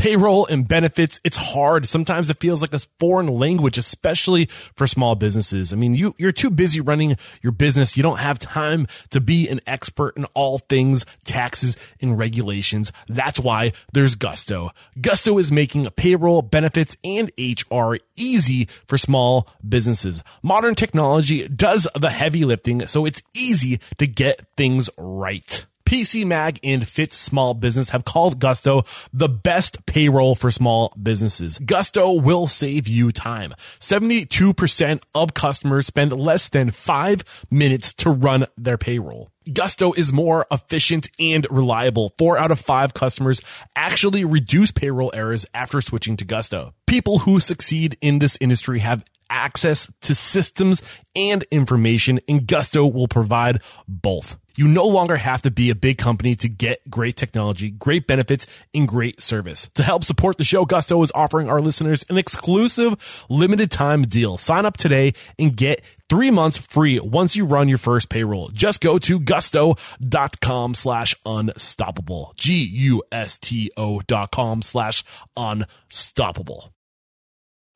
[0.00, 1.20] payroll and benefits.
[1.24, 1.86] It's hard.
[1.86, 5.74] Sometimes it feels like a foreign language, especially for small businesses.
[5.74, 7.98] I mean, you, you're too busy running your business.
[7.98, 12.92] You don't have time to be an expert in all things taxes and regulations.
[13.08, 14.70] That's why there's Gusto.
[14.98, 20.22] Gusto is making payroll, benefits, and HR easy for small businesses.
[20.42, 25.66] Modern technology does the heavy lifting, so it's easy to get things right.
[25.90, 31.58] PC Mag and Fit Small Business have called Gusto the best payroll for small businesses.
[31.58, 33.52] Gusto will save you time.
[33.80, 39.32] 72% of customers spend less than five minutes to run their payroll.
[39.52, 42.14] Gusto is more efficient and reliable.
[42.18, 43.40] Four out of five customers
[43.74, 46.72] actually reduce payroll errors after switching to Gusto.
[46.86, 50.82] People who succeed in this industry have access to systems
[51.16, 54.36] and information, and Gusto will provide both.
[54.56, 58.46] You no longer have to be a big company to get great technology, great benefits,
[58.74, 59.70] and great service.
[59.74, 64.36] To help support the show, Gusto is offering our listeners an exclusive limited time deal.
[64.36, 68.48] Sign up today and get three months free once you run your first payroll.
[68.48, 72.34] Just go to gusto.com slash unstoppable.
[72.36, 75.04] G-U-S-T-O dot com slash
[75.36, 76.74] unstoppable.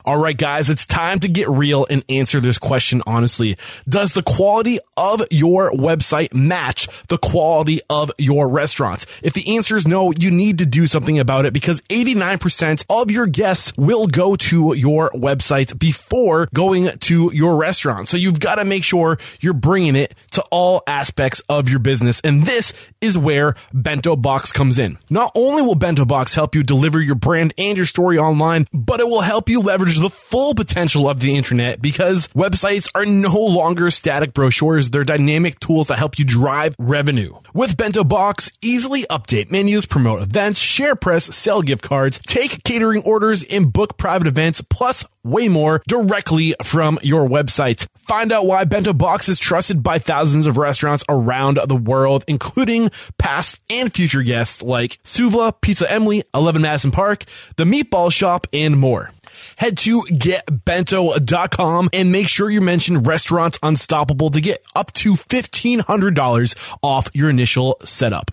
[0.07, 3.57] All right, guys, it's time to get real and answer this question honestly.
[3.89, 9.07] Does the quality of your website match the quality of your restaurants?
[9.23, 13.11] If the answer is no, you need to do something about it because 89% of
[13.11, 18.07] your guests will go to your website before going to your restaurant.
[18.07, 22.21] So you've got to make sure you're bringing it to all aspects of your business.
[22.21, 24.99] And this is where BentoBox comes in.
[25.09, 29.09] Not only will BentoBox help you deliver your brand and your story online, but it
[29.09, 33.91] will help you leverage the full potential of the internet because websites are no longer
[33.91, 34.91] static brochures.
[34.91, 37.35] They're dynamic tools that help you drive revenue.
[37.53, 43.43] With BentoBox, easily update menus, promote events, share press, sell gift cards, take catering orders,
[43.45, 47.87] and book private events, plus way more directly from your website.
[48.07, 53.61] Find out why BentoBox is trusted by thousands of restaurants around the world, including past
[53.71, 57.25] and future guests like Suvla, Pizza Emily, 11 Madison Park,
[57.57, 59.11] The Meatball Shop, and more.
[59.59, 66.77] Head to getbento.com and make sure you mention Restaurants Unstoppable to get up to $1,500
[66.83, 68.31] off your initial setup.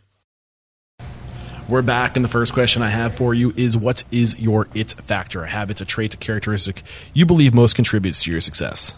[1.72, 4.91] We're back, and the first question I have for you is What is your it
[4.91, 5.43] factor?
[5.43, 6.84] A habit, a trait, a characteristic
[7.14, 8.97] you believe most contributes to your success?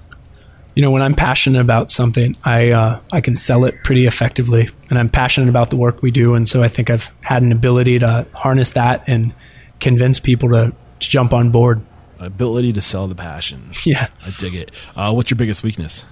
[0.74, 4.70] You know, when I'm passionate about something, I uh, I can sell it pretty effectively,
[4.90, 7.52] and I'm passionate about the work we do, and so I think I've had an
[7.52, 9.36] ability to harness that and
[9.80, 11.86] convince people to, to jump on board.
[12.24, 13.72] Ability to sell the passion.
[13.86, 14.72] Yeah, I dig it.
[14.96, 16.06] Uh, what's your biggest weakness?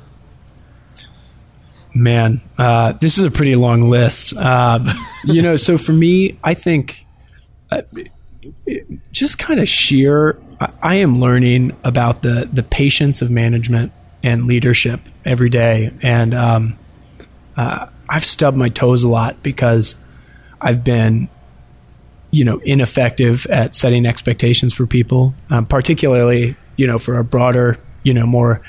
[1.93, 4.36] Man, uh, this is a pretty long list.
[4.36, 4.88] Um,
[5.26, 7.05] you know, so for me, I think
[7.70, 7.82] uh,
[9.12, 10.38] just kind of sheer.
[10.59, 13.91] I, I am learning about the the patience of management
[14.24, 16.78] and leadership every day, and um,
[17.57, 19.95] uh, I've stubbed my toes a lot because
[20.59, 21.30] I've been,
[22.32, 27.77] you know, ineffective at setting expectations for people, um, particularly, you know, for a broader,
[28.03, 28.61] you know, more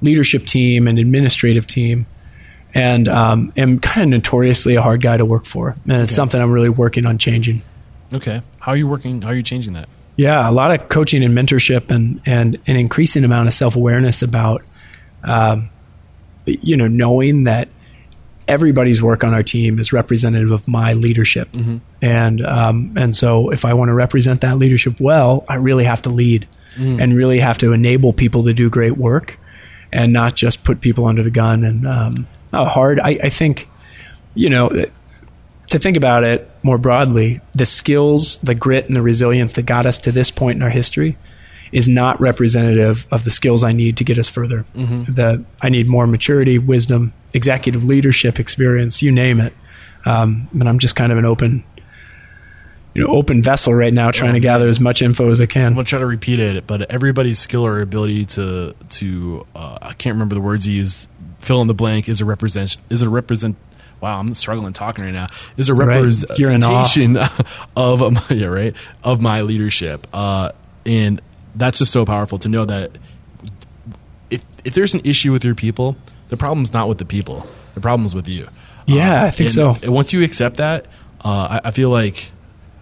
[0.00, 2.06] leadership team and administrative team
[2.74, 5.76] and um, am kind of notoriously a hard guy to work for.
[5.88, 7.62] And it's something I'm really working on changing.
[8.12, 8.42] Okay.
[8.60, 9.22] How are you working?
[9.22, 9.88] How are you changing that?
[10.16, 14.22] Yeah, a lot of coaching and mentorship and, and an increasing amount of self awareness
[14.22, 14.62] about,
[15.22, 15.70] um,
[16.44, 17.68] you know, knowing that
[18.50, 21.50] everybody's work on our team is representative of my leadership.
[21.52, 21.78] Mm-hmm.
[22.02, 26.02] And, um, and so if I want to represent that leadership well, I really have
[26.02, 27.00] to lead mm.
[27.00, 29.38] and really have to enable people to do great work
[29.92, 32.98] and not just put people under the gun and, um, oh, hard.
[32.98, 33.68] I, I think,
[34.34, 39.52] you know, to think about it more broadly, the skills, the grit, and the resilience
[39.52, 41.16] that got us to this point in our history
[41.72, 44.64] is not representative of the skills I need to get us further.
[44.74, 45.12] Mm-hmm.
[45.12, 49.52] The I need more maturity, wisdom, executive leadership experience, you name it.
[50.04, 51.62] Um, but I'm just kind of an open,
[52.94, 55.66] you know, open vessel right now, trying to gather as much info as I can.
[55.66, 59.92] I'm gonna try to repeat it, but everybody's skill or ability to to uh, I
[59.92, 61.08] can't remember the words he used
[61.40, 63.56] fill in the blank is a represent is a represent
[64.00, 67.46] wow i'm struggling talking right now is a representation right.
[67.76, 70.50] of um, yeah right of my leadership uh,
[70.84, 71.20] and
[71.60, 72.98] that's just so powerful to know that
[74.30, 75.96] if if there's an issue with your people
[76.28, 78.46] the problem's not with the people the problem's with you
[78.86, 80.86] yeah uh, i think so and once you accept that
[81.22, 82.30] uh, I, I, feel like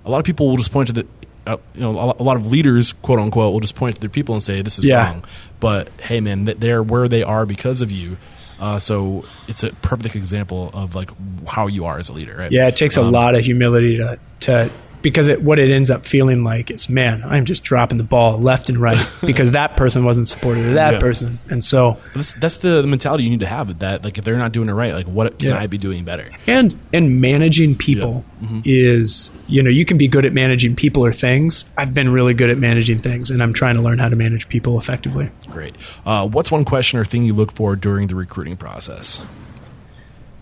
[0.05, 1.07] a lot of people will just point to the
[1.45, 4.35] uh, you know a lot of leaders quote unquote will just point to their people
[4.35, 5.05] and say this is yeah.
[5.05, 5.24] wrong
[5.59, 8.16] but hey man they're where they are because of you
[8.61, 11.11] uh, so it's a perfect example of like
[11.49, 12.51] how you are as a leader, right?
[12.51, 14.70] Yeah, it takes um, a lot of humility to to
[15.09, 18.39] because it, what it ends up feeling like is, man, I'm just dropping the ball
[18.39, 21.01] left and right because that person wasn't supportive of that yeah.
[21.01, 23.79] person, and so that's, that's, the mentality you need to have.
[23.79, 25.59] That like if they're not doing it right, like what can yeah.
[25.59, 26.31] I be doing better?
[26.47, 28.47] And and managing people yeah.
[28.47, 28.61] mm-hmm.
[28.65, 31.65] is you know you can be good at managing people or things.
[31.79, 34.49] I've been really good at managing things, and I'm trying to learn how to manage
[34.49, 35.31] people effectively.
[35.51, 35.77] Great.
[36.05, 39.25] Uh, what's one question or thing you look for during the recruiting process?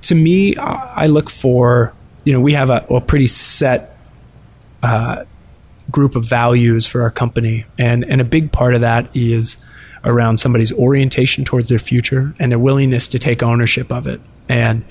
[0.02, 1.94] To me, I look for
[2.24, 3.95] you know we have a, a pretty set
[4.86, 5.24] uh,
[5.90, 9.56] group of values for our company, and and a big part of that is
[10.04, 14.20] around somebody's orientation towards their future and their willingness to take ownership of it.
[14.48, 14.84] And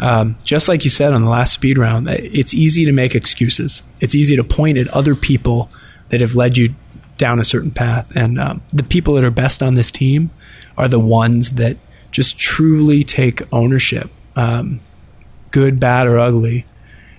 [0.00, 3.82] um, just like you said on the last speed round, it's easy to make excuses.
[4.00, 5.70] It's easy to point at other people
[6.10, 6.74] that have led you
[7.16, 8.10] down a certain path.
[8.14, 10.30] And um, the people that are best on this team
[10.76, 11.76] are the ones that
[12.10, 14.10] just truly take ownership.
[14.36, 14.80] Um,
[15.50, 16.66] good, bad, or ugly,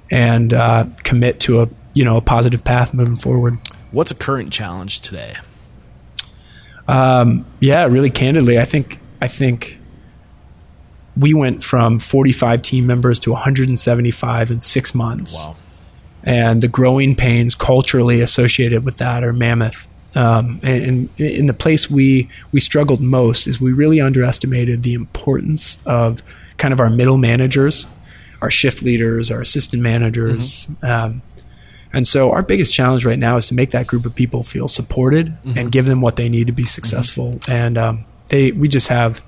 [0.09, 1.69] and uh, commit to a
[1.99, 3.57] you know a positive path moving forward.
[3.91, 5.35] What's a current challenge today?
[6.87, 9.77] Um, yeah, really candidly, I think I think
[11.17, 15.45] we went from 45 team members to 175 in six months.
[15.45, 15.57] Wow.
[16.23, 19.85] And the growing pains culturally associated with that are mammoth.
[20.15, 24.93] Um, and, and in the place we we struggled most is we really underestimated the
[24.93, 26.23] importance of
[26.55, 27.87] kind of our middle managers,
[28.41, 30.65] our shift leaders, our assistant managers.
[30.81, 31.23] Um,
[31.93, 34.67] and so our biggest challenge right now is to make that group of people feel
[34.67, 37.39] supported and give them what they need to be successful.
[37.49, 39.21] And um, they we just have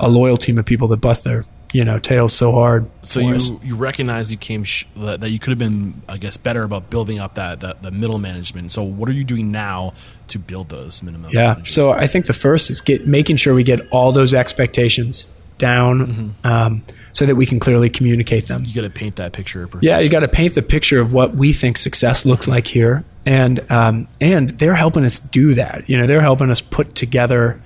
[0.00, 2.88] a loyal team of people that bust their you know tails so hard.
[3.02, 3.50] So you us.
[3.62, 6.90] you recognize you came sh- that, that you could have been I guess better about
[6.90, 8.70] building up that, that the middle management.
[8.72, 9.94] So what are you doing now
[10.28, 11.30] to build those minimum?
[11.32, 11.54] Yeah.
[11.54, 11.74] managers?
[11.74, 15.26] So I think the first is get making sure we get all those expectations
[15.58, 16.82] down, um,
[17.14, 18.64] so that we can clearly communicate them.
[18.66, 19.62] you got to paint that picture.
[19.62, 22.66] of Yeah, you got to paint the picture of what we think success looks like
[22.66, 25.88] here, and um, and they're helping us do that.
[25.88, 27.62] You know, they're helping us put together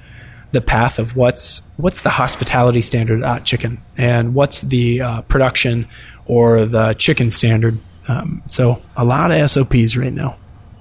[0.52, 5.88] the path of what's what's the hospitality standard at chicken, and what's the uh, production
[6.26, 7.78] or the chicken standard.
[8.06, 10.36] Um, so a lot of SOPs right now.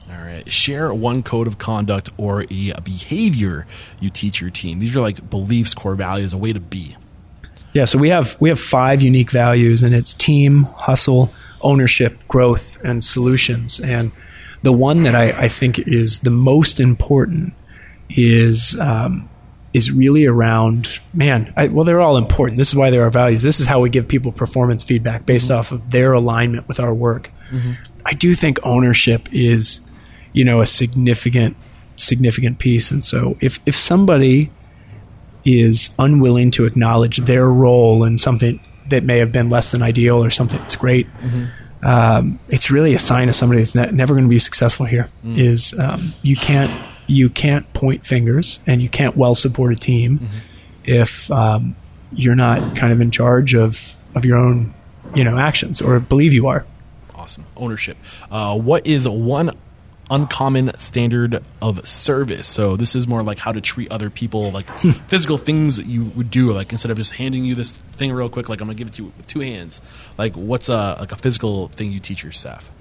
[0.10, 0.50] All right.
[0.52, 3.66] Share one code of conduct or a behavior
[4.00, 4.80] you teach your team.
[4.80, 6.96] These are like beliefs, core values, a way to be.
[7.78, 12.84] Yeah, so we have we have five unique values, and it's team, hustle, ownership, growth,
[12.84, 13.80] and solutions.
[13.80, 14.12] And
[14.64, 17.54] the one that I, I think is the most important
[18.10, 19.30] is um,
[19.76, 21.54] is really around man.
[21.56, 22.58] I, well, they're all important.
[22.58, 23.44] This is why they're values.
[23.44, 26.96] This is how we give people performance feedback based off of their alignment with our
[26.96, 27.30] work.
[28.08, 29.82] I do think ownership is,
[30.34, 31.56] you know, a significant
[31.96, 32.90] significant piece.
[32.90, 34.50] And so if if somebody
[35.48, 40.24] is unwilling to acknowledge their role in something that may have been less than ideal
[40.24, 41.08] or something that's great,
[41.84, 45.10] um, it's really a sign of somebody that's ne- never going to be successful here.
[45.24, 46.72] Is um, you can't
[47.08, 50.20] you can't point fingers and you can't well support a team
[50.84, 51.76] if um,
[52.12, 54.74] you're not kind of in charge of of your own
[55.16, 56.66] you know actions or believe you are.
[57.16, 57.46] Awesome.
[57.56, 57.98] Ownership.
[58.32, 59.52] Uh, what is one
[60.10, 62.48] uncommon standard of service?
[62.48, 64.70] So this is more like how to treat other people, like
[65.08, 66.52] physical things you would do.
[66.52, 68.94] Like instead of just handing you this thing real quick, like I'm gonna give it
[68.96, 69.82] to you with two hands.
[70.18, 72.72] Like what's a like a physical thing you teach your staff?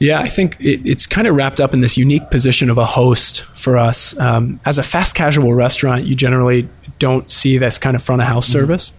[0.00, 2.84] Yeah, I think it, it's kind of wrapped up in this unique position of a
[2.84, 4.18] host for us.
[4.18, 8.28] Um, as a fast casual restaurant, you generally don't see this kind of front of
[8.28, 8.92] house service.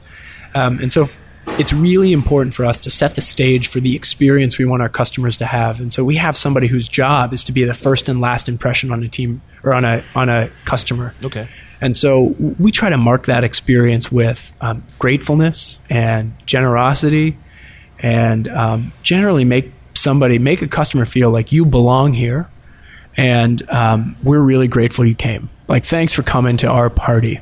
[0.54, 3.96] Um, and so f- it's really important for us to set the stage for the
[3.96, 5.80] experience we want our customers to have.
[5.80, 8.92] And so we have somebody whose job is to be the first and last impression
[8.92, 11.14] on a team or on a, on a customer.
[11.26, 11.48] Okay.
[11.82, 17.38] And so we try to mark that experience with um, gratefulness and generosity
[18.00, 22.50] and um, generally make somebody, make a customer feel like you belong here.
[23.18, 25.50] And um, we're really grateful you came.
[25.68, 27.40] Like, thanks for coming to our party.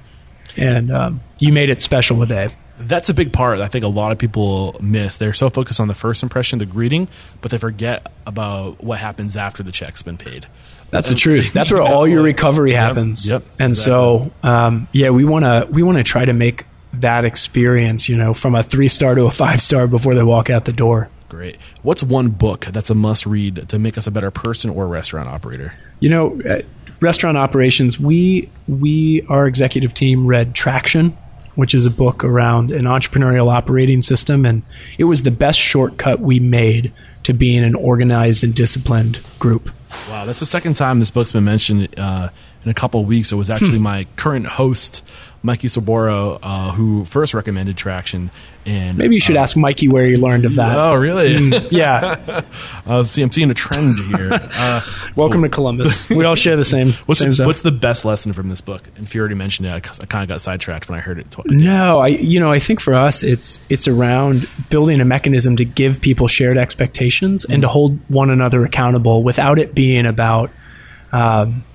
[0.56, 2.50] And um, you made it special today.
[2.80, 3.60] That's a big part.
[3.60, 5.18] I think a lot of people miss.
[5.18, 7.08] They're so focused on the first impression, the greeting,
[7.42, 10.48] but they forget about what happens after the check's been paid.
[10.90, 11.54] That's the truth.
[11.54, 13.28] That's where all your recovery happens.
[13.28, 17.26] yep, And so, um, yeah, we want to we want to try to make that
[17.26, 20.66] experience, you know, from a three star to a five star before they walk out
[20.66, 21.10] the door.
[21.30, 21.58] Great.
[21.82, 25.28] What's one book that's a must read to make us a better person or restaurant
[25.28, 25.74] operator?
[26.00, 26.62] You know, uh,
[27.00, 28.00] restaurant operations.
[28.00, 31.18] We we our executive team read Traction,
[31.56, 34.64] which is a book around an entrepreneurial operating system, and
[34.98, 36.92] it was the best shortcut we made
[37.24, 39.70] to being an organized and disciplined group.
[40.10, 42.30] Wow, that's the second time this book's been mentioned uh,
[42.66, 43.32] in a couple of weeks.
[43.32, 43.84] It was actually Hmm.
[43.84, 45.02] my current host,
[45.46, 48.32] Mikey Soboro, uh, who first recommended Traction.
[48.66, 50.78] And Maybe you should ask Mikey where he learned of that.
[50.78, 51.36] Oh, really?
[51.70, 52.42] Yeah.
[52.88, 54.30] uh, see, I'm seeing a trend here.
[54.32, 54.80] Uh,
[55.18, 56.08] Welcome to Columbus.
[56.10, 56.94] We all share the same.
[57.08, 58.84] what's, same the, what's the best lesson from this book?
[58.96, 61.20] And if you already mentioned it, I, I kind of got sidetracked when I heard
[61.20, 61.30] it.
[61.32, 65.58] Tw- No, I you know I think for us it's it's around building a mechanism
[65.58, 70.52] to give people shared expectations and to hold one another accountable without it being about
[71.12, 71.66] um,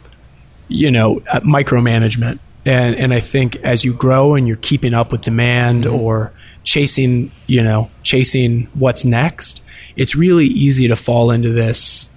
[0.68, 2.38] you know uh, micromanagement.
[2.64, 6.32] And and I think as you grow and you're keeping up with demand or
[6.64, 9.62] chasing you know chasing what's next,
[9.96, 12.08] it's really easy to fall into this.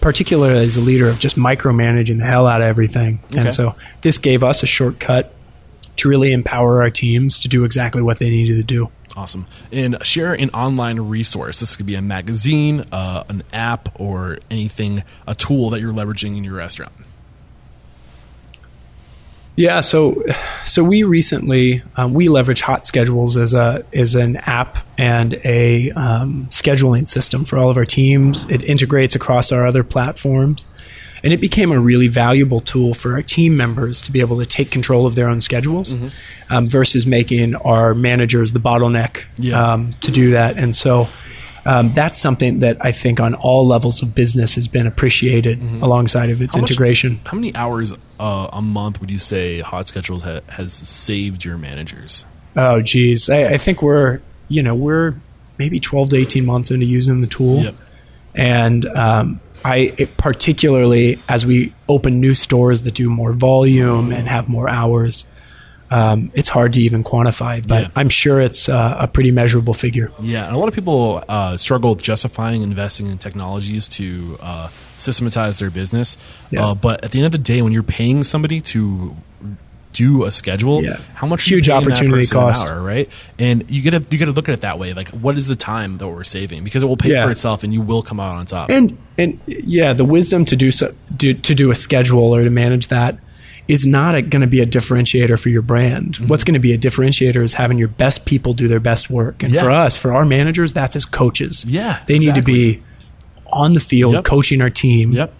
[0.00, 3.38] Particularly as a leader of just micromanaging the hell out of everything, Okay.
[3.42, 5.32] and so this gave us a shortcut
[5.98, 8.90] to really empower our teams to do exactly what they needed to do.
[9.16, 9.46] Awesome.
[9.70, 11.60] And share an online resource.
[11.60, 16.36] This could be a magazine, uh, an app, or anything, a tool that you're leveraging
[16.36, 16.92] in your restaurant.
[19.60, 20.24] Yeah, so
[20.64, 26.46] so we recently um, we leverage HotSchedules as a as an app and a um,
[26.48, 28.46] scheduling system for all of our teams.
[28.48, 30.64] It integrates across our other platforms,
[31.22, 34.46] and it became a really valuable tool for our team members to be able to
[34.46, 36.08] take control of their own schedules Mm-hmm.
[36.54, 39.72] um, versus making our managers the bottleneck Yeah.
[39.74, 40.56] um, to do that.
[40.56, 41.06] And so.
[41.66, 46.30] Um, that's something that I think on all levels of business has been appreciated alongside
[46.30, 46.58] of its Mm-hmm.
[46.58, 47.20] How much- integration.
[47.26, 52.24] How many hours uh, a month would you say HotSchedules ha- has saved your managers?
[52.56, 53.28] Oh, geez.
[53.30, 55.14] I, I think we're, you know, we're
[55.58, 57.56] maybe 12 to 18 months into using the tool.
[57.58, 57.74] Yep.
[58.34, 64.26] And um, I, it particularly as we open new stores that do more volume and
[64.28, 65.26] have more hours,
[65.90, 67.88] um, it's hard to even quantify, but Yeah.
[67.96, 70.12] I'm sure it's uh, a pretty measurable figure.
[70.20, 74.68] Yeah, and a lot of people uh, struggle with justifying investing in technologies to uh,
[74.96, 76.16] systematize their business.
[76.50, 76.66] Yeah.
[76.68, 79.16] Uh, but at the end of the day, when you're paying somebody to
[79.92, 80.98] do a schedule, Yeah.
[81.14, 82.64] how much Huge are you paying that opportunity an cost.
[82.64, 83.08] hour, right?
[83.40, 84.92] And you get to you got to look at it that way.
[84.92, 86.62] Like, what is the time that we're saving?
[86.62, 87.24] Because it will pay Yeah.
[87.24, 88.70] for itself, and you will come out on top.
[88.70, 92.50] And and yeah, the wisdom to do so do, to do a schedule or to
[92.50, 93.18] manage that
[93.70, 96.14] is not going to be a differentiator for your brand.
[96.14, 96.26] Mm-hmm.
[96.26, 99.42] What's going to be a differentiator is having your best people do their best work.
[99.42, 99.62] And Yeah.
[99.62, 101.64] for us, for our managers, that's as coaches.
[101.66, 102.82] Yeah, they need to be
[103.52, 104.24] on the field Yep.
[104.24, 105.12] coaching our team.
[105.12, 105.32] Yep.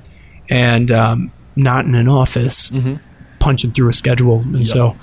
[0.48, 2.72] and um, not in an office
[3.38, 4.40] punching through a schedule.
[4.40, 4.66] And Yep.
[4.66, 4.96] so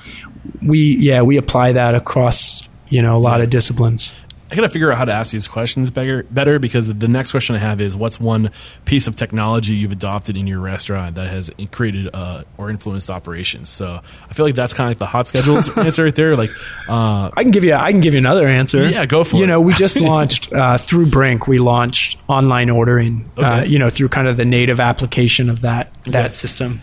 [0.62, 4.12] we, yeah, we apply that across you know a lot of disciplines.
[4.50, 7.32] I got to figure out how to ask these questions better, better because the next
[7.32, 8.50] question I have is what's one
[8.86, 13.70] piece of technology you've adopted in your restaurant that has created uh, or influenced operations?
[13.70, 16.36] So I feel like that's kind of like the HotSchedules answer right there.
[16.38, 16.52] Like,
[16.88, 17.74] uh, I can give you.
[17.74, 18.88] I can give you another answer.
[18.88, 19.42] Yeah, go for you it.
[19.42, 21.48] You know, we just launched uh, through Brink.
[21.48, 23.30] We launched online ordering.
[23.38, 23.68] Uh, Okay.
[23.70, 26.82] you know, through kind of the native application of that that system,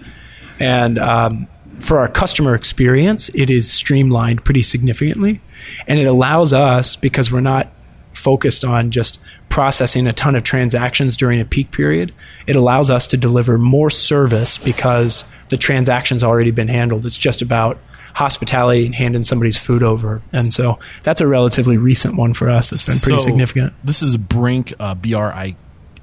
[0.61, 1.47] and um,
[1.81, 5.41] for our customer experience, it is streamlined pretty significantly,
[5.87, 7.69] and it allows us because we're not
[8.13, 9.19] focused on just
[9.49, 12.13] processing a ton of transactions during a peak period.
[12.47, 17.05] It allows us to deliver more service because the transaction's already been handled.
[17.05, 17.79] It's just about
[18.15, 20.23] hospitality and handing somebody's food over.
[20.33, 22.73] And so that's a relatively recent one for us.
[22.73, 23.75] It's been pretty so significant.
[23.83, 25.57] This is Brink, uh, B R I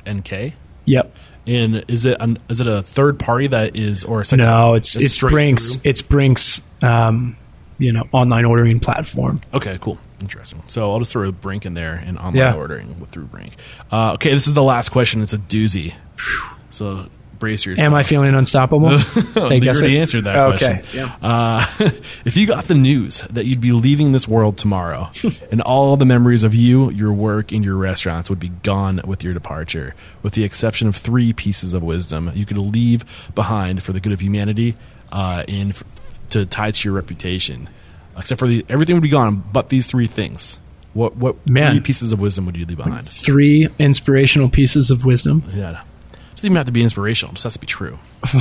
[0.06, 0.56] N K.
[0.86, 1.16] Yep.
[1.48, 4.74] And is it an, is it a third party that is or a second, No,
[4.76, 5.90] it's it's Brink's through?
[5.90, 7.36] it's Brink's um,
[7.80, 9.42] you know, online ordering platform.
[9.54, 9.98] Okay, cool.
[10.22, 10.62] Interesting.
[10.68, 12.54] So I'll just throw Brink in there and online Yeah.
[12.54, 13.56] ordering with- through Brink.
[13.92, 15.22] Uh, okay, this is the last question.
[15.24, 15.96] It's a doozy.
[16.70, 17.08] So
[17.42, 17.86] brace yourself.
[17.86, 18.98] Am I feeling unstoppable?
[19.48, 20.00] Take you already it.
[20.00, 20.80] answered that okay.
[20.80, 21.12] question.
[21.22, 21.66] Uh,
[22.24, 25.10] if you got the news that you'd be leaving this world tomorrow,
[25.52, 29.26] and all the memories of you, your work, and your restaurants would be gone with
[29.26, 33.04] your departure, with the exception of three pieces of wisdom you could leave
[33.36, 34.78] behind for the good of humanity
[35.12, 35.84] uh, and f-
[36.30, 37.68] to tie to your reputation.
[38.18, 40.60] Except for the everything would be gone, but these three things.
[40.94, 41.72] What what Man.
[41.72, 43.08] three pieces of wisdom would you leave behind?
[43.08, 45.44] Three inspirational pieces of wisdom.
[45.54, 45.84] Yeah,
[46.42, 48.00] doesn't even have to be inspirational; it just has to be true.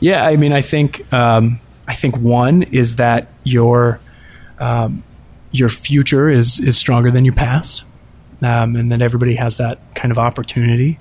[0.00, 4.00] Yeah, I mean, I think um, I think one is that your
[4.58, 5.04] um,
[5.52, 7.84] your future is is stronger than your past,
[8.42, 10.98] um, and that everybody has that kind of opportunity.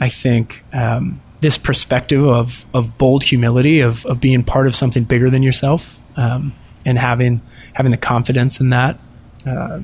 [0.00, 5.02] I think um, this perspective of of bold humility of of being part of something
[5.02, 6.54] bigger than yourself, um,
[6.84, 9.00] and having having the confidence in that
[9.44, 9.80] uh,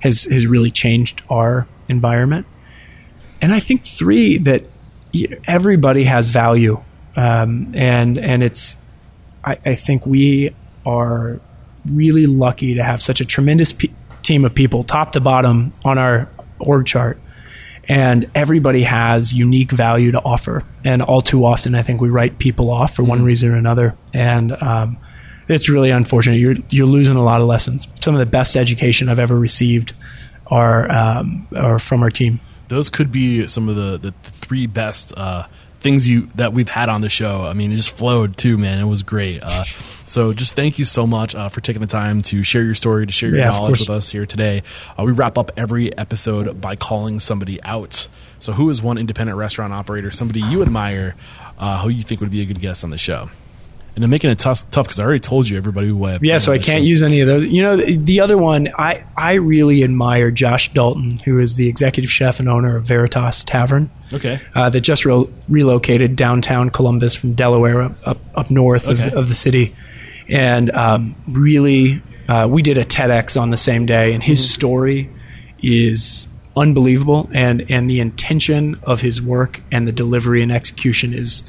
[0.00, 2.46] has has really changed our environment.
[3.40, 4.64] And I think three that
[5.46, 6.82] everybody has value,
[7.16, 8.76] um, and and it's
[9.44, 11.40] I, I think we are
[11.90, 13.90] really lucky to have such a tremendous pe-
[14.22, 16.28] team of people, top to bottom, on our
[16.58, 17.18] org chart.
[17.90, 20.62] And everybody has unique value to offer.
[20.84, 23.96] And all too often, I think we write people off for one reason or another.
[24.12, 24.98] And um,
[25.48, 26.36] it's really unfortunate.
[26.36, 27.88] You're you're losing a lot of lessons.
[28.00, 29.94] Some of the best education I've ever received
[30.48, 32.40] are um, are from our team.
[32.68, 35.46] Those could be some of the, the, three best uh,
[35.80, 37.42] things you that we've had on the show.
[37.42, 38.78] I mean, it just flowed too, man.
[38.78, 39.42] It was great.
[39.42, 39.64] Uh,
[40.06, 43.06] so just thank you so much uh, for taking the time to share your story,
[43.06, 44.62] to share your Yeah, knowledge with us here today.
[44.98, 48.08] Uh, we wrap up every episode by calling somebody out.
[48.38, 51.16] So who is one independent restaurant operator, somebody you admire,
[51.58, 53.30] uh, who you think would be a good guest on the show?
[53.98, 56.38] And I'm making it tough tough because I already told you everybody who I Yeah,
[56.38, 56.84] so I can't show.
[56.86, 57.44] use any of those.
[57.44, 61.68] You know, the, the other one, I, I really admire Josh Dalton, who is the
[61.68, 64.40] executive chef and owner of Veritas Tavern, Okay.
[64.54, 69.08] uh, that just re- relocated downtown Columbus from Delaware up, up, north Okay.
[69.08, 69.74] of, of the city.
[70.28, 75.10] And um, really, uh, we did a TEDx on the same day, and his story
[75.60, 77.28] is unbelievable.
[77.32, 81.42] And, and the intention of his work and the delivery and execution is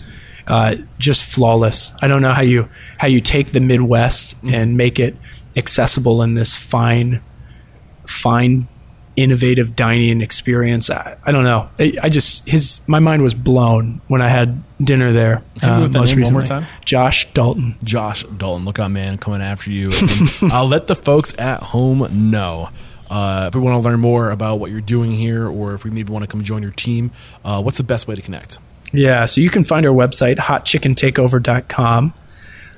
[0.49, 1.91] uh, just flawless.
[2.01, 5.15] I don't know how you how you take the Midwest and make it
[5.55, 7.21] accessible in this fine,
[8.07, 8.67] fine,
[9.15, 10.89] innovative dining experience.
[10.89, 11.69] I, I don't know.
[11.77, 15.43] I, I just his my mind was blown when I had dinner there.
[15.61, 16.65] That most name one more time.
[16.83, 17.75] Josh Dalton.
[17.83, 18.65] Josh Dalton.
[18.65, 19.91] Look out, man, coming after you.
[20.51, 22.69] I'll let the folks at home know.
[23.09, 25.89] Uh, if we want to learn more about what you're doing here, or if we
[25.89, 27.11] maybe want to come join your team,
[27.43, 28.59] uh, what's the best way to connect?
[28.91, 32.13] Yeah, so you can find our website, hotchickentakeover.com,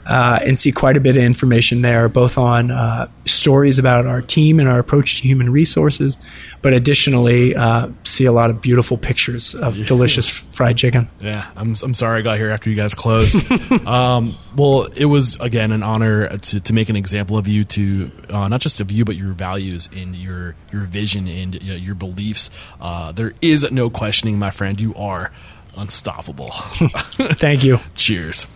[0.05, 4.21] uh, and see quite a bit of information there, both on uh, stories about our
[4.21, 6.17] team and our approach to human resources,
[6.61, 11.07] but additionally, uh, see a lot of beautiful pictures of delicious fried chicken.
[11.19, 13.49] Yeah, I'm, I'm sorry I got here after you guys closed.
[13.87, 18.11] um, well, it was again an honor to, to make an example of you, to
[18.31, 22.49] uh, not just of you, but your values and your your vision and your beliefs.
[22.79, 24.81] Uh, there is no questioning, my friend.
[24.81, 25.31] You are
[25.77, 26.51] unstoppable.
[26.51, 27.79] Thank you.
[27.95, 28.47] Cheers.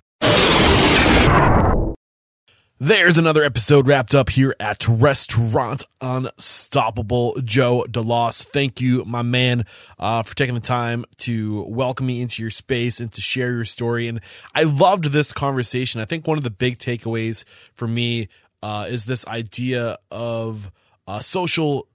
[2.77, 7.37] There's another episode wrapped up here at Restaurant Unstoppable.
[7.41, 9.65] Joe DeLoss, thank you, my man,
[9.97, 13.63] uh, for taking the time to welcome me into your space and to share your
[13.63, 14.09] story.
[14.09, 14.19] And
[14.53, 16.01] I loved this conversation.
[16.01, 18.27] I think one of the big takeaways for me
[18.61, 20.69] uh, is this idea of
[21.07, 21.87] uh, social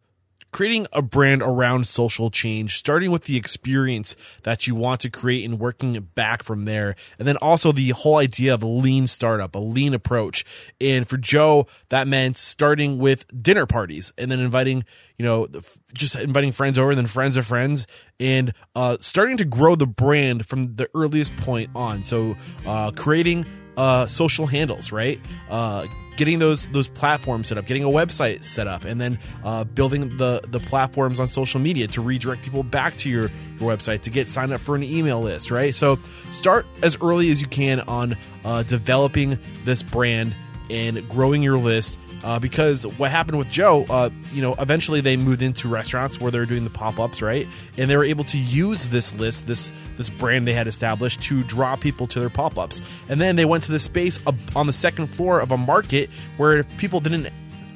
[0.52, 5.44] creating a brand around social change, starting with the experience that you want to create
[5.44, 6.94] and working back from there.
[7.18, 10.44] And then also the whole idea of a lean startup, a lean approach.
[10.80, 14.84] And for Joe, that meant starting with dinner parties and then inviting,
[15.16, 15.46] you know,
[15.92, 17.86] just inviting friends over, then friends of friends,
[18.18, 22.02] and uh, starting to grow the brand from the earliest point on.
[22.02, 22.36] So,
[22.66, 23.46] uh, creating
[23.76, 25.20] uh, social handles, right?
[25.48, 29.64] Uh, getting those those platforms set up, getting a website set up, and then uh,
[29.64, 34.02] building the the platforms on social media to redirect people back to your your website
[34.02, 35.74] to get signed up for an email list, right?
[35.74, 35.96] So
[36.30, 40.34] start as early as you can on uh, developing this brand
[40.70, 41.98] and growing your list.
[42.22, 46.30] Uh, because what happened with Joe, uh, you know, eventually they moved into restaurants where
[46.30, 47.46] they're doing the pop ups, right?
[47.78, 51.42] And they were able to use this list, this this brand they had established to
[51.42, 52.82] draw people to their pop ups.
[53.08, 56.10] And then they went to the space up on the second floor of a market
[56.36, 57.28] where if people didn't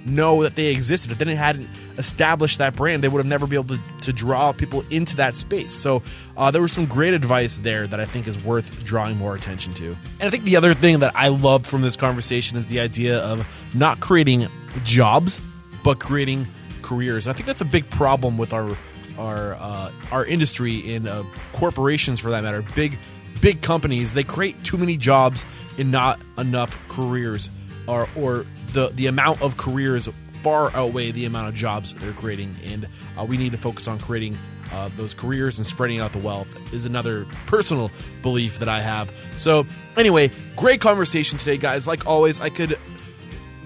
[0.07, 1.69] know that they existed, if they hadn't
[1.99, 5.35] established that brand, they would have never been able to, to draw people into that
[5.35, 5.75] space.
[5.75, 6.03] So
[6.37, 9.75] uh, there was some great advice there that I think is worth drawing more attention
[9.75, 9.97] to.
[10.21, 13.19] And I think the other thing that I loved from this conversation is the idea
[13.19, 14.49] of not creating
[14.85, 15.41] jobs,
[15.83, 16.47] but creating
[16.83, 17.27] careers.
[17.27, 18.77] And I think that's a big problem with our
[19.19, 21.23] our uh, our industry in uh,
[21.53, 22.63] corporations, for that matter.
[22.75, 22.99] Big
[23.41, 25.45] big companies they create too many jobs
[25.79, 27.49] and not enough careers,
[27.87, 30.09] or or the the amount of careers
[30.45, 32.87] far outweigh the amount of jobs they're creating, and
[33.19, 34.37] uh, we need to focus on creating.
[34.73, 37.91] Uh, those careers and spreading out the wealth is another personal
[38.23, 39.13] belief that I have.
[39.37, 39.67] So,
[39.97, 41.87] anyway, great conversation today, guys.
[41.87, 42.77] Like always, I could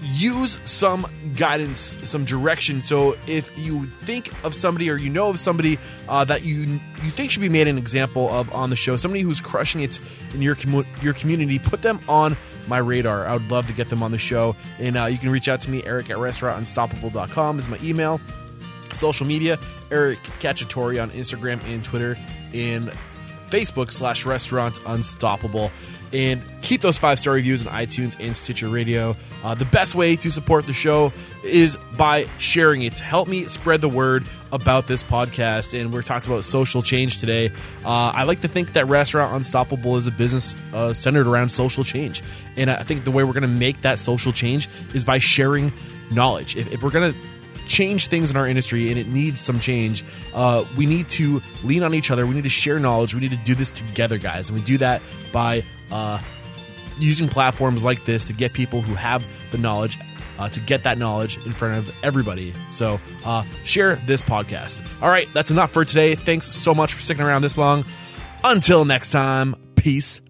[0.01, 2.83] use some guidance, some direction.
[2.83, 5.77] So if you think of somebody or you know of somebody
[6.07, 9.21] uh, that you you think should be made an example of on the show, somebody
[9.21, 9.99] who's crushing it
[10.33, 12.35] in your commu- your community, put them on
[12.69, 13.25] my radar.
[13.25, 14.55] I would love to get them on the show.
[14.79, 18.21] And uh, you can reach out to me, Eric at restaurantunstoppable.com is my email.
[18.93, 19.57] Social media,
[19.91, 22.15] Eric Cacciatore on Instagram and Twitter,
[22.53, 22.85] and
[23.49, 25.71] Facebook slash Restaurants Unstoppable.
[26.11, 29.15] And keep those five star reviews on iTunes and Stitcher Radio.
[29.43, 31.11] Uh, the best way to support the show
[31.43, 32.93] is by sharing it.
[32.93, 35.79] Help me spread the word about this podcast.
[35.79, 37.49] And we're talking about social change today.
[37.85, 41.83] Uh, I like to think that Restaurant Unstoppable is a business uh, centered around social
[41.83, 42.23] change.
[42.57, 45.71] And I think the way we're going to make that social change is by sharing
[46.11, 46.55] knowledge.
[46.55, 47.19] If, if we're going to
[47.67, 50.03] change things in our industry and it needs some change
[50.33, 53.29] uh, we need to lean on each other we need to share knowledge we need
[53.29, 55.01] to do this together guys and we do that
[55.31, 56.19] by uh,
[56.99, 59.97] using platforms like this to get people who have the knowledge
[60.37, 62.53] uh, to get that knowledge in front of everybody.
[62.71, 64.85] So uh, share this podcast.
[65.01, 66.15] All right that's enough for today.
[66.15, 67.85] Thanks so much for sticking around this long.
[68.43, 70.21] Until next time peace